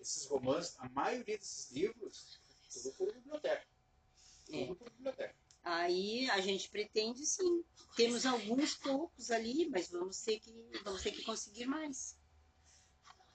[0.00, 2.38] esses romances, a maioria desses livros,
[2.72, 3.66] tudo por biblioteca.
[4.52, 4.66] É.
[4.66, 5.34] Tudo por biblioteca.
[5.64, 7.64] Aí a gente pretende sim.
[7.96, 10.52] Temos alguns poucos ali, mas vamos ter que,
[10.84, 12.16] vamos ter que conseguir mais.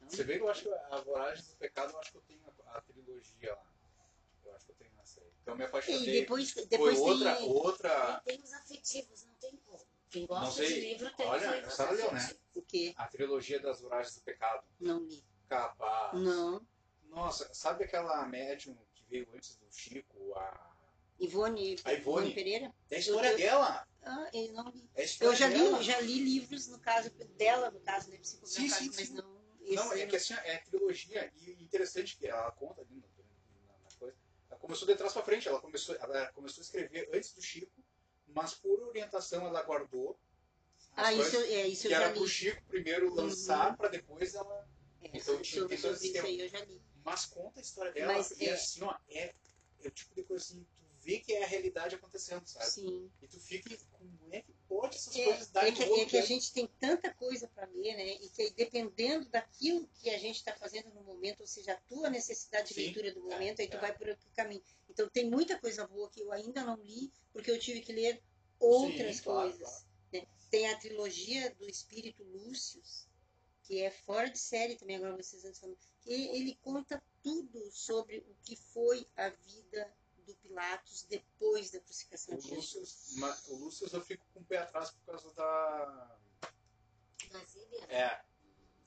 [0.07, 2.41] Você vê que eu acho que a Voragens do Pecado, eu acho que eu tenho
[2.45, 3.74] a, a trilogia lá.
[4.45, 5.28] Eu acho que eu tenho essa aí.
[5.41, 6.21] Então eu me E apaixonei.
[6.21, 9.55] depois, Foi depois outra, tem outra, Tem os afetivos, não tem
[10.14, 10.68] Quem Não gosta sei.
[10.76, 12.36] de livro tem Olha, livros a senhora leu, né?
[12.53, 12.93] o quê?
[12.95, 14.64] a trilogia das Voragens do Pecado.
[14.80, 15.24] Não li.
[15.49, 16.20] Capaz.
[16.22, 16.66] Não.
[17.05, 20.34] Nossa, sabe aquela médium que veio antes do Chico?
[20.36, 20.72] A,
[21.20, 22.32] Ivone, a Ivone.
[22.34, 22.72] Pereira?
[22.91, 23.88] É a história Eu- dela.
[24.03, 24.88] Ah, eu não li.
[24.95, 25.78] É Eu já dela.
[25.80, 29.14] li, já li livros, no caso dela, no caso da psicografado, Sim, sim, mas sim.
[29.16, 29.43] não.
[29.66, 31.32] Não, é que assim, é trilogia.
[31.38, 33.01] E interessante que ela conta ali no-
[33.68, 34.16] na, na coisa.
[34.49, 35.47] Ela começou de trás pra frente.
[35.47, 37.82] Ela começou, ela começou a escrever antes do Chico,
[38.34, 40.17] mas por orientação ela guardou.
[40.95, 42.19] Ah, isso, eu- é, isso eu que já era li.
[42.19, 44.67] pro Chico primeiro lançar pra depois ela.
[45.01, 46.81] É, Então, tinha- eu já li.
[47.03, 48.13] Mas conta a história dela.
[48.13, 49.34] Mas e é- assim, ó, é,
[49.81, 52.65] é o tipo de coisa assim, tu vê que é a realidade acontecendo, sabe?
[52.71, 53.11] Sim.
[53.21, 56.17] E tu fica, como é que pode essas É, coisas é darem que, é que
[56.17, 58.13] a gente tem tanta coisa para ler, né?
[58.21, 62.09] E que dependendo daquilo que a gente está fazendo no momento, ou seja, a tua
[62.09, 63.79] necessidade de Sim, leitura do é, momento, aí tu é.
[63.81, 64.63] vai por outro caminho.
[64.93, 68.21] Então tem muita coisa boa que eu ainda não li, porque eu tive que ler
[68.59, 69.85] outras Sim, claro, coisas.
[70.11, 70.27] né?
[70.51, 73.07] Tem a trilogia do Espírito Lúcius,
[73.63, 78.19] que é fora de série também, agora vocês antes falando, que ele conta tudo sobre
[78.19, 79.91] o que foi a vida
[80.27, 82.75] do Pilatos depois da crucificação O de Jesus.
[82.75, 86.17] Lúcio, mas o Lúcio eu fico com o pé atrás por causa da.
[87.31, 87.93] Mas ele era.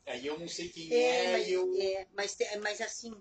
[0.07, 0.12] É.
[0.12, 1.74] Aí eu não sei quem É, é, mas, e eu.
[1.76, 3.12] é, mas, mas assim,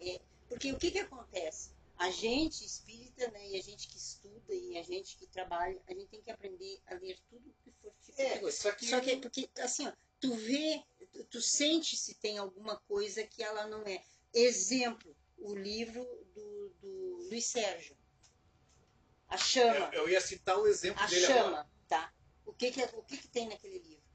[0.00, 0.18] é,
[0.48, 1.69] porque o que que acontece?
[2.00, 5.92] A gente espírita, né, e a gente que estuda e a gente que trabalha, a
[5.92, 8.86] gente tem que aprender a ler tudo que for tipo É, só que.
[8.86, 10.82] Só que, porque, assim, ó, tu vê,
[11.12, 14.02] tu, tu sente se tem alguma coisa que ela não é.
[14.32, 16.02] Exemplo, o livro
[16.34, 17.94] do, do Luiz Sérgio.
[19.28, 19.90] A Chama.
[19.92, 21.70] Eu, eu ia citar o exemplo A dele chama, agora.
[21.86, 22.12] tá?
[22.46, 24.09] O que que, é- o que que tem naquele livro?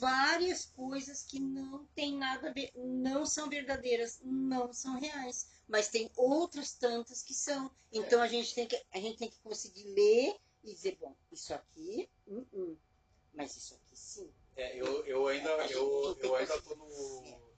[0.00, 5.88] Várias coisas que não tem nada a ver, não são verdadeiras, não são reais, mas
[5.88, 7.70] tem outras tantas que são.
[7.92, 11.52] Então a gente tem que a gente tem que conseguir ler e dizer, bom, isso
[11.52, 12.76] aqui, hum, hum,
[13.34, 14.32] mas isso aqui sim.
[14.56, 16.88] É, eu, eu ainda, eu, eu ainda tô no.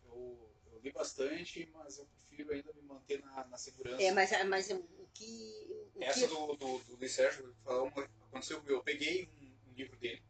[0.06, 4.02] Eu, eu li bastante, mas eu prefiro ainda me manter na, na segurança.
[4.02, 8.04] É, mas mas o que o Essa que do, do, do Luiz Sérgio, falar uma,
[8.28, 8.62] aconteceu.
[8.66, 10.22] Eu peguei um, um livro dele.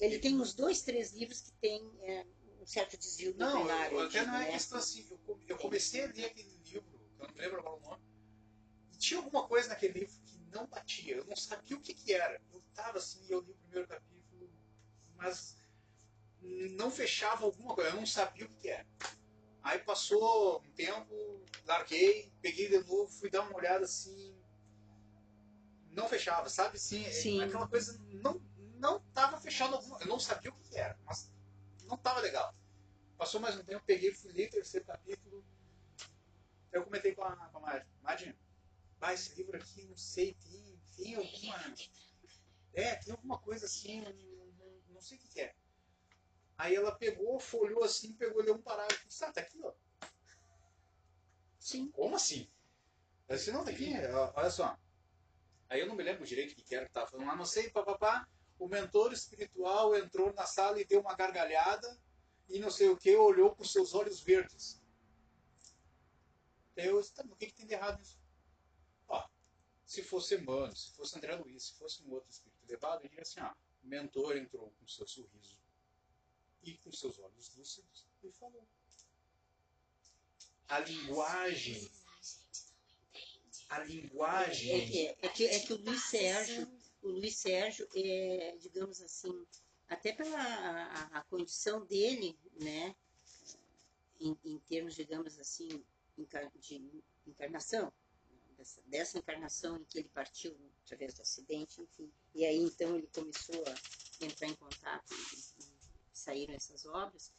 [0.00, 2.26] Ele tem uns dois, três livros que tem é,
[2.60, 4.52] um certo desvio Não, eu, eu até não é né?
[4.52, 5.06] questão assim.
[5.10, 8.02] Eu, eu comecei a ler aquele livro, eu não lembro agora o nome,
[8.92, 11.16] e tinha alguma coisa naquele livro que não batia.
[11.16, 12.40] Eu não sabia o que, que era.
[12.52, 14.50] Eu tava assim, eu li o primeiro capítulo,
[15.16, 15.56] mas
[16.76, 17.90] não fechava alguma coisa.
[17.90, 18.86] Eu não sabia o que, que era.
[19.62, 24.34] Aí passou um tempo, larguei, peguei de novo, fui dar uma olhada assim.
[25.90, 26.78] Não fechava, sabe?
[26.78, 27.42] Sim, Sim.
[27.42, 28.38] aquela coisa não
[28.84, 29.98] não tava fechando alguma.
[29.98, 31.32] Eu não sabia o que, era, mas
[31.84, 32.54] não tava legal.
[33.16, 35.42] Passou mais um tempo, peguei, fui ler o terceiro capítulo.
[36.70, 37.86] Eu comentei com a, com a Mari.
[38.02, 38.38] Mari,
[39.00, 41.74] ah, esse livro aqui, não sei, tem, tem alguma.
[42.74, 44.02] É, tem alguma coisa assim,
[44.88, 45.54] não, sei o que, que é.
[46.58, 49.06] Aí ela pegou, folhou assim, pegou, leu um parágrafo.
[49.22, 49.72] Ah, tá aqui, ó.
[51.58, 51.90] Sim.
[51.90, 52.50] Como assim?
[53.28, 53.92] Eu disse, não, tá aqui,
[54.34, 54.78] olha só.
[55.68, 57.44] Aí eu não me lembro direito o que que era que tava falando lá, não
[57.44, 58.26] sei, papapá.
[58.58, 61.98] O mentor espiritual entrou na sala e deu uma gargalhada
[62.48, 64.80] e não sei o que, olhou com seus olhos verdes.
[66.76, 68.18] Eu disse, tá, o que, que tem de errado nisso?
[69.08, 69.28] Ó,
[69.86, 73.22] se fosse Emmanuel, se fosse André Luiz, se fosse um outro espírito elevado, ele diria
[73.22, 73.52] assim, ó,
[73.82, 75.58] o mentor entrou com seu sorriso
[76.62, 78.66] e com seus olhos lúcidos e falou.
[80.68, 81.90] A linguagem,
[83.68, 86.66] a É linguagem que, é, que, é que o Luiz Sérgio,
[87.04, 89.46] o Luiz Sérgio, é, digamos assim,
[89.88, 92.94] até pela a, a- a condição dele, né,
[94.20, 95.68] em, em termos, digamos assim,
[96.60, 97.92] de encarnação,
[98.56, 103.08] dessa, dessa encarnação em que ele partiu através do acidente, enfim, e aí então ele
[103.14, 105.66] começou a entrar em contato e, e
[106.12, 107.32] saíram essas obras,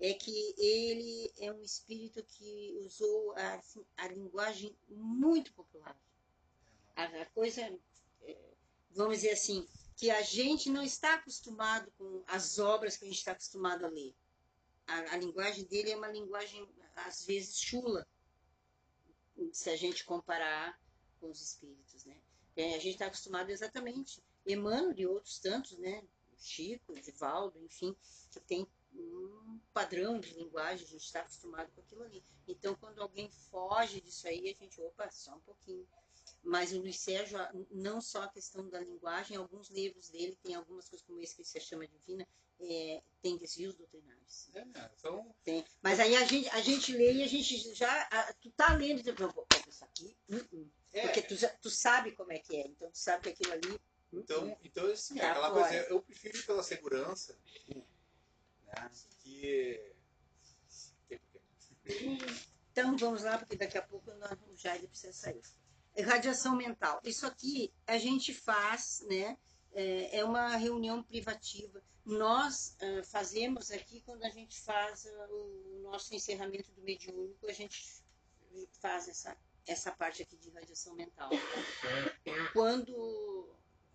[0.00, 5.98] é que ele é um espírito que usou assim, a linguagem muito popular.
[6.96, 7.62] A, a coisa,
[8.96, 9.66] vamos dizer assim,
[9.96, 13.88] que a gente não está acostumado com as obras que a gente está acostumado a
[13.88, 14.14] ler.
[14.86, 18.06] A, a linguagem dele é uma linguagem, às vezes, chula,
[19.52, 20.78] se a gente comparar
[21.20, 22.20] com os espíritos, né?
[22.56, 26.02] É, a gente está acostumado exatamente, Emmanuel e outros tantos, né?
[26.38, 27.96] Chico, Divaldo, enfim,
[28.30, 32.24] que tem um padrão de linguagem, a gente está acostumado com aquilo ali.
[32.46, 35.86] Então, quando alguém foge disso aí, a gente, opa, só um pouquinho.
[36.48, 37.38] Mas o Luiz Sérgio,
[37.72, 41.44] não só a questão da linguagem, alguns livros dele tem algumas coisas como esse que
[41.44, 42.24] se chama Divina,
[42.60, 44.48] é, tem desvios doutrinários.
[44.54, 45.64] É, então, Tem.
[45.82, 48.02] Mas aí a gente, a gente lê e a gente já.
[48.12, 50.16] a- tu tá lendo e tu, não, vou isso aqui.
[50.28, 50.70] hum, hum.
[50.92, 52.66] é, Porque tu, já- tu sabe como é que é.
[52.68, 53.72] Então tu sabe que aquilo ali.
[53.72, 53.78] hum,
[54.12, 54.20] hum.
[54.20, 55.68] Então, então assim, Tá aquela fora.
[55.68, 57.36] coisa, eu prefiro ir pela segurança,
[57.66, 57.82] né,
[59.20, 59.92] que...
[61.08, 62.18] que-
[62.72, 65.42] Então vamos lá, porque daqui a pouco nós- o Jair precisa sair.
[66.02, 67.00] Radiação mental.
[67.04, 69.36] Isso aqui a gente faz, né?
[69.72, 71.82] É é uma reunião privativa.
[72.04, 77.52] Nós ah, fazemos aqui quando a gente faz ah, o nosso encerramento do mediúnico, a
[77.52, 78.02] gente
[78.80, 79.36] faz essa,
[79.66, 81.30] essa parte aqui de radiação mental.
[82.52, 83.48] Quando,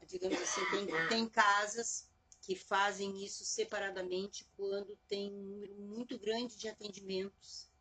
[0.05, 2.07] digamos assim, tem, tem casas
[2.41, 7.71] que fazem isso separadamente quando tem um número muito grande de atendimentos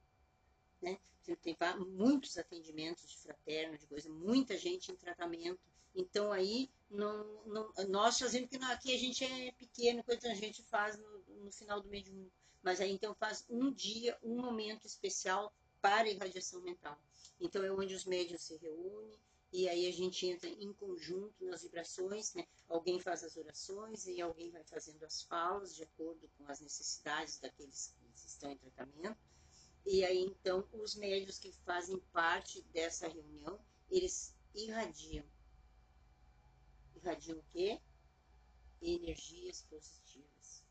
[0.80, 0.98] né?
[1.36, 5.60] Tem, tem muitos atendimentos de fraterno, de coisa, muita gente em tratamento.
[5.94, 10.34] Então aí não, não, nós fazemos que não- aqui a gente é pequeno, coisa a
[10.34, 12.32] gente faz no, no final do mediúnico.
[12.62, 16.98] Mas aí então faz um dia, um momento especial para irradiação mental.
[17.40, 19.18] Então é onde os médios se reúnem
[19.52, 22.46] e aí a gente entra em conjunto nas vibrações, né?
[22.68, 27.38] Alguém faz as orações e alguém vai fazendo as falas de acordo com as necessidades
[27.40, 29.18] daqueles que estão em tratamento.
[29.86, 33.58] E aí, então, os médios que fazem parte dessa reunião,
[33.90, 35.24] eles irradiam.
[36.96, 37.80] Irradiam o quê?
[38.82, 40.64] Energias positivas.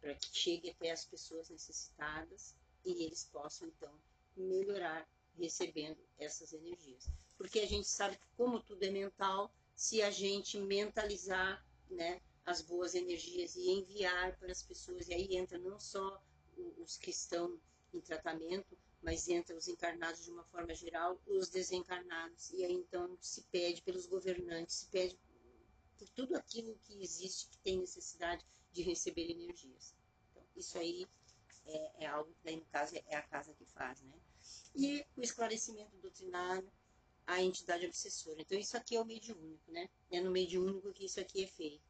[0.00, 2.54] Para que chegue até as pessoas necessitadas
[2.84, 3.98] e eles possam, então,
[4.36, 7.08] melhorar recebendo essas energias.
[7.36, 12.60] Porque a gente sabe que, como tudo é mental, se a gente mentalizar né, as
[12.60, 16.22] boas energias e enviar para as pessoas, e aí entra não só
[16.78, 17.58] os que estão
[17.96, 22.50] em tratamento, mas entra os encarnados de uma forma geral, os desencarnados.
[22.50, 25.18] E aí então se pede pelos governantes, se pede
[25.98, 29.94] por tudo aquilo que existe que tem necessidade de receber energias.
[30.30, 31.06] Então, isso aí
[31.66, 34.18] é, é algo que daí no caso é a casa que faz, né?
[34.74, 36.70] E o esclarecimento doutrinário,
[37.26, 38.40] a entidade obsessora.
[38.40, 39.88] Então isso aqui é o mediúnico, né?
[40.10, 41.84] É no mediúnico que isso aqui é feito.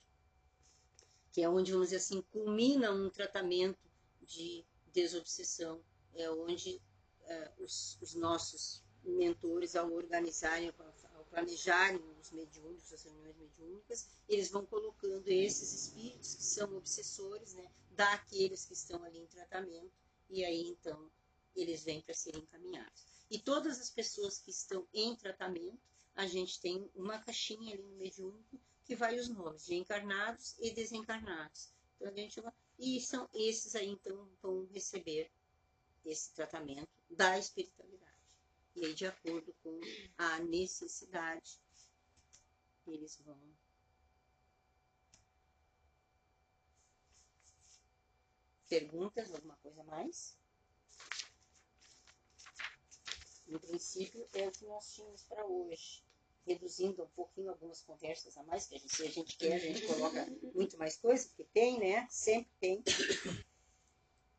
[1.32, 3.78] Que é onde, vamos dizer assim, culmina um tratamento
[4.22, 5.82] de desobsessão,
[6.15, 6.81] é onde
[7.27, 10.73] eh, os, os nossos mentores, ao organizarem,
[11.15, 17.55] ao planejarem os mediúnicos, as reuniões mediúnicas, eles vão colocando esses espíritos que são obsessores,
[17.55, 19.93] né, daqueles que estão ali em tratamento,
[20.31, 21.11] e aí então
[21.55, 23.05] eles vêm para serem encaminhados.
[23.31, 25.81] E todas as pessoas que estão em tratamento,
[26.15, 30.71] a gente tem uma caixinha ali no mediúnico que vai os nomes de encarnados e
[30.71, 31.73] desencarnados.
[31.97, 32.43] Então a gente
[32.79, 35.31] e são esses aí então vão receber
[36.05, 38.05] esse tratamento da espiritualidade.
[38.76, 39.80] E aí, de acordo com
[40.18, 41.61] a necessidade,
[42.86, 43.38] eles vão.
[48.68, 50.36] Perguntas, alguma coisa mais?
[53.46, 56.02] No princípio, é o que nós tínhamos para hoje.
[56.46, 59.59] Reduzindo um pouquinho algumas conversas a mais, que a gente, se a gente quer, a
[59.59, 62.07] gente coloca muito mais coisa, porque tem, né?
[62.11, 62.82] Sempre tem.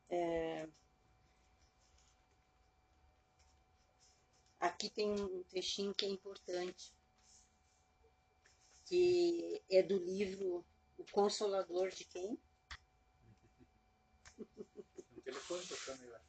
[0.08, 0.68] É...
[4.66, 6.92] Aqui tem um trechinho que é importante,
[8.86, 10.66] que é do livro
[10.98, 12.40] O Consolador de quem?
[15.24, 16.22] Telefone tocando aí,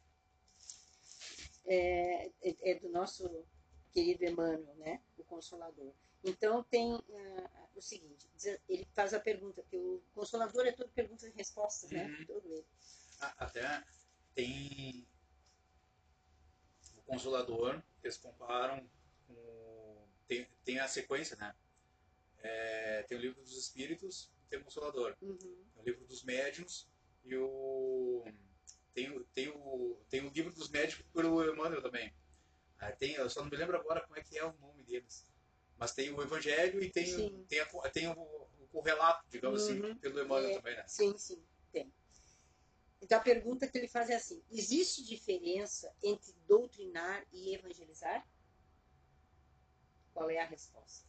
[1.65, 3.45] é, é, é, do nosso
[3.91, 5.01] querido Emmanuel, né?
[5.17, 5.93] O Consolador.
[6.23, 8.29] Então tem uh, o seguinte,
[8.69, 12.05] ele faz a pergunta, que o Consolador é todo perguntas e respostas, né?
[12.05, 12.25] Uhum.
[12.27, 12.65] Todo ele.
[13.19, 13.83] Até
[14.35, 15.07] tem
[16.97, 18.87] o Consolador, eles comparam
[19.27, 20.07] com...
[20.27, 21.55] Tem, tem a sequência, né?
[22.39, 25.15] É, tem o livro dos Espíritos, tem o Consolador.
[25.21, 25.37] Uhum.
[25.37, 26.89] Tem o livro dos Médiuns
[27.23, 28.23] e o
[28.97, 32.11] tem, tem, o, tem o livro dos médicos pelo Emmanuel também.
[32.79, 35.23] Ah, tem, eu só não me lembro agora como é que é o nome deles.
[35.77, 39.91] Mas tem o Evangelho e tem, tem, a, tem o, o correlato, digamos assim, uhum.
[39.91, 40.83] assim, pelo Emmanuel é, também, né?
[40.87, 41.93] Sim, sim, tem.
[43.07, 48.27] Então a pergunta que ele faz é assim: existe diferença entre doutrinar e evangelizar?
[50.13, 51.07] Qual é a resposta?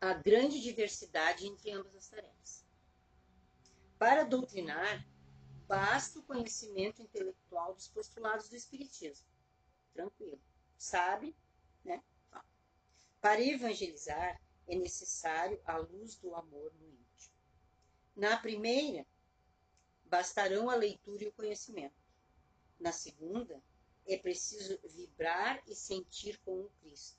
[0.00, 2.64] A grande diversidade entre ambas as tarefas.
[3.98, 5.06] Para doutrinar,
[5.68, 9.28] basta o conhecimento intelectual dos postulados do Espiritismo.
[9.92, 10.40] Tranquilo.
[10.78, 11.36] Sabe,
[11.84, 12.02] né?
[13.20, 17.34] Para evangelizar, é necessário a luz do amor no íntimo.
[18.16, 19.06] Na primeira,
[20.10, 21.94] bastarão a leitura e o conhecimento.
[22.80, 23.62] Na segunda,
[24.06, 27.16] é preciso vibrar e sentir com o Cristo.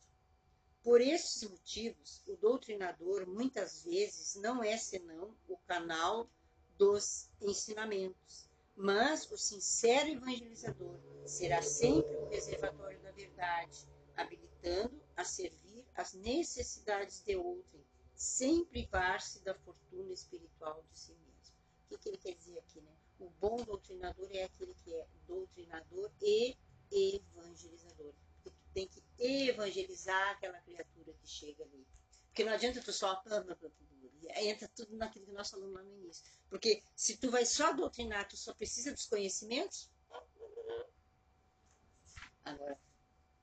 [0.84, 6.30] Por estes motivos, o doutrinador muitas vezes não é senão o canal
[6.78, 8.50] dos ensinamentos.
[8.76, 13.88] Mas o sincero evangelizador será sempre o reservatório da verdade,
[14.18, 17.86] habilitando a servir às necessidades de outrem,
[18.16, 21.31] sem privar-se da fortuna espiritual de si mesmo.
[21.92, 22.92] Que, que ele quer dizer aqui, né?
[23.20, 26.56] O bom doutrinador é aquele que é doutrinador e
[26.90, 28.14] evangelizador.
[28.42, 31.86] Porque tu tem que evangelizar aquela criatura que chega ali.
[32.28, 33.22] Porque não adianta tu só
[34.38, 36.24] entra tudo naquilo que nós falamos lá no início.
[36.50, 39.90] Porque se tu vai só doutrinar, tu só precisa dos conhecimentos.
[42.46, 42.80] Agora,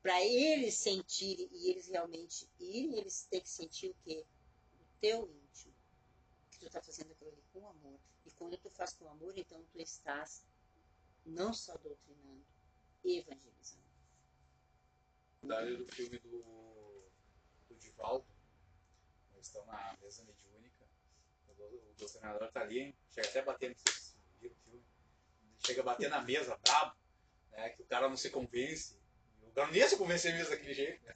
[0.01, 4.25] para eles sentirem e eles realmente irem, eles têm que sentir o quê?
[4.73, 5.73] O teu íntimo.
[6.49, 7.99] Que tu está fazendo aquilo ali com amor.
[8.39, 10.43] Quando tu faz com amor, então tu estás
[11.25, 12.43] não só doutrinando,
[13.03, 13.83] evangelizando.
[15.43, 17.11] Daí do filme do,
[17.67, 18.25] do Divaldo,
[19.33, 20.49] eles estão na mesa mediúnica
[21.63, 24.85] o doutrinador tá ali, chega até batendo, vocês viram o filme,
[25.65, 26.95] chega a bater na mesa, brabo,
[27.51, 27.69] né?
[27.69, 28.97] que o cara não se convence,
[29.41, 31.15] o cara não ia se convencer mesmo daquele jeito, né?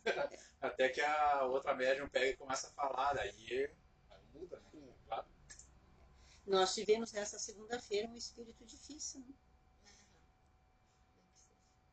[0.62, 3.70] até que a outra médium pega e começa a falar, daí,
[4.10, 4.70] aí muda, né?
[6.46, 9.34] Nós tivemos nessa segunda-feira um espírito difícil, né?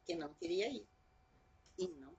[0.05, 0.87] que não queria ir.
[1.79, 2.19] E não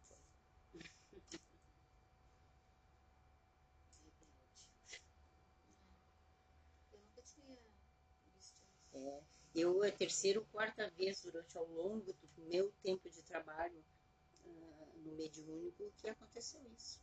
[8.93, 9.23] É,
[9.55, 13.83] eu, é terceira ou quarta vez durante ao longo do meu tempo de trabalho
[14.45, 17.01] uh, no mediúnico que aconteceu isso.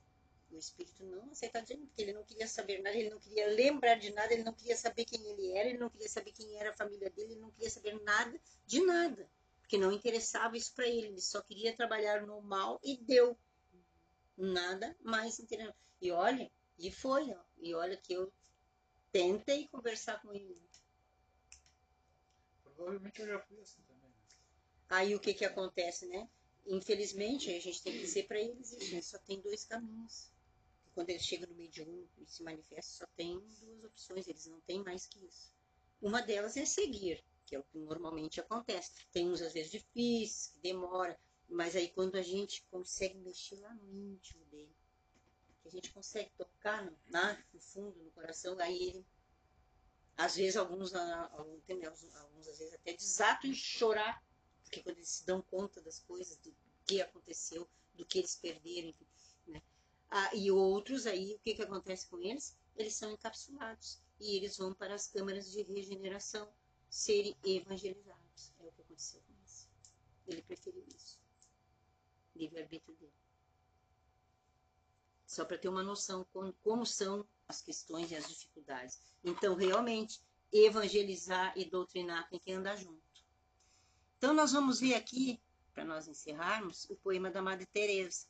[0.51, 3.97] O espírito não aceitava de porque ele não queria saber nada, ele não queria lembrar
[3.97, 6.71] de nada, ele não queria saber quem ele era, ele não queria saber quem era
[6.71, 9.31] a família dele, ele não queria saber nada de nada,
[9.61, 13.39] porque não interessava isso para ele, ele só queria trabalhar no mal e deu.
[14.37, 15.77] Nada mais interessante.
[16.01, 18.33] E olha, e foi, ó, e olha que eu
[19.11, 20.57] tentei conversar com ele
[22.79, 24.09] Provavelmente eu já fui assim também.
[24.09, 24.17] Né?
[24.89, 26.29] Aí o que que acontece, né?
[26.65, 29.03] Infelizmente, a gente tem que dizer para eles isso, né?
[29.03, 30.31] só tem dois caminhos.
[30.99, 34.83] Quando eles chegam no mediúnico e se manifestam, só tem duas opções, eles não têm
[34.83, 35.55] mais que isso.
[36.03, 39.07] Uma delas é seguir, que é o que normalmente acontece.
[39.13, 41.17] Tem uns às vezes difíceis, que demora,
[41.49, 44.75] mas aí quando a gente consegue mexer lá no íntimo dele,
[45.63, 46.91] que a gente consegue tocar no,
[47.55, 49.07] no fundo, no coração, aí ele,
[50.17, 51.31] às vezes, alguns, ah,
[51.65, 54.21] tem, alguns, alguns às vezes até desatam em chorar,
[54.65, 56.53] porque quando eles se dão conta das coisas, do
[56.85, 59.28] que aconteceu, do que eles perderam, enfim, né?
[60.11, 62.57] Ah, e outros aí, o que, que acontece com eles?
[62.77, 66.49] Eles são encapsulados e eles vão para as câmaras de regeneração
[66.89, 68.53] serem evangelizados.
[68.59, 69.69] É o que aconteceu com esse.
[70.27, 71.21] Ele preferiu isso.
[72.35, 73.13] Livre-arbítrio dele.
[75.27, 78.99] Só para ter uma noção como, como são as questões e as dificuldades.
[79.23, 80.21] Então, realmente,
[80.51, 83.03] evangelizar e doutrinar tem que andar junto.
[84.17, 85.41] Então, nós vamos ver aqui,
[85.75, 88.27] para nós encerrarmos, o poema da Madre Teresa.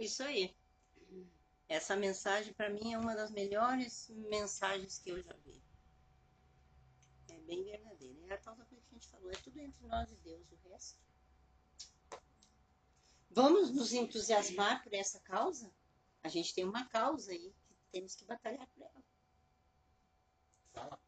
[0.00, 0.56] Isso aí.
[1.68, 5.62] Essa mensagem, para mim, é uma das melhores mensagens que eu já vi.
[7.28, 8.18] É bem verdadeira.
[8.28, 9.30] É a tal da coisa que a gente falou.
[9.30, 10.98] É tudo entre nós e Deus, o resto.
[13.30, 15.70] Vamos nos entusiasmar por essa causa?
[16.22, 19.04] A gente tem uma causa aí que temos que batalhar por ela.
[20.72, 21.00] Fala.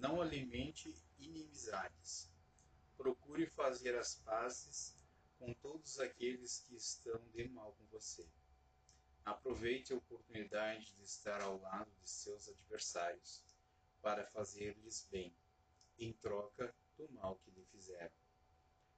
[0.00, 2.32] Não alimente inimizades.
[2.96, 4.96] Procure fazer as pazes
[5.38, 8.26] com todos aqueles que estão de mal com você.
[9.26, 13.44] Aproveite a oportunidade de estar ao lado de seus adversários
[14.00, 15.36] para fazer-lhes bem,
[15.98, 18.14] em troca do mal que lhe fizeram.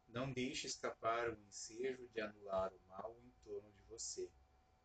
[0.06, 4.30] Não deixe escapar o ensejo de anular o mal em torno de você,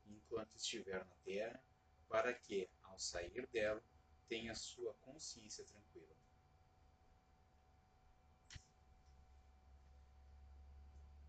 [0.07, 1.63] enquanto estiver na terra,
[2.09, 3.83] para que, ao sair dela,
[4.27, 6.15] tenha sua consciência tranquila.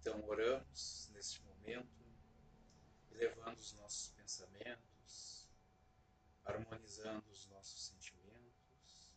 [0.00, 2.06] Então, oramos neste momento,
[3.10, 5.48] elevando os nossos pensamentos,
[6.44, 9.12] harmonizando os nossos sentimentos,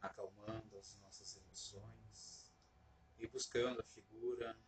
[0.00, 2.50] acalmando as nossas emoções
[3.18, 4.58] e buscando a figura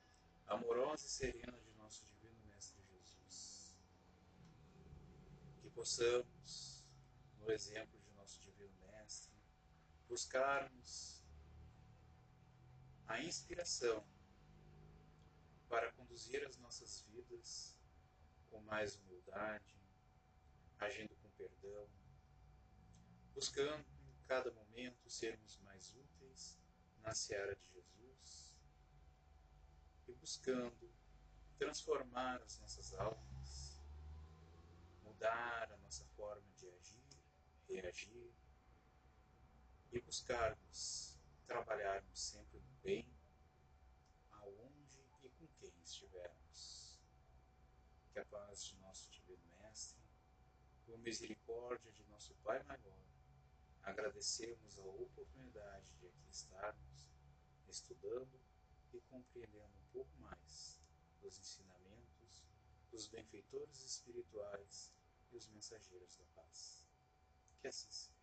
[0.47, 3.75] amorosa e serena de nosso Divino Mestre Jesus.
[5.61, 6.85] Que possamos,
[7.39, 9.33] no exemplo de nosso Divino Mestre,
[10.09, 11.23] buscarmos
[13.07, 14.05] a inspiração
[15.69, 17.79] para conduzir as nossas vidas
[18.51, 19.79] com mais humildade,
[20.79, 21.89] agindo com perdão,
[23.35, 26.59] buscando em cada momento sermos mais úteis
[27.03, 28.57] na seara de Jesus
[30.07, 30.91] e buscando
[31.59, 33.83] transformar as nossas almas,
[35.03, 37.05] mudar a nossa forma de agir,
[37.69, 38.38] reagir
[39.93, 43.19] e buscarmos trabalharmos sempre no bem
[45.89, 47.01] estivermos.
[48.13, 49.99] Que a paz de nosso Divino Mestre,
[50.85, 53.05] por misericórdia de nosso Pai maior,
[53.83, 57.09] agradecemos a oportunidade de aqui estarmos
[57.69, 58.41] estudando
[58.93, 60.81] e compreendendo um pouco mais
[61.21, 62.45] dos ensinamentos
[62.91, 64.93] dos benfeitores espirituais
[65.31, 66.87] e os mensageiros da paz.
[67.61, 68.18] Que assim seja.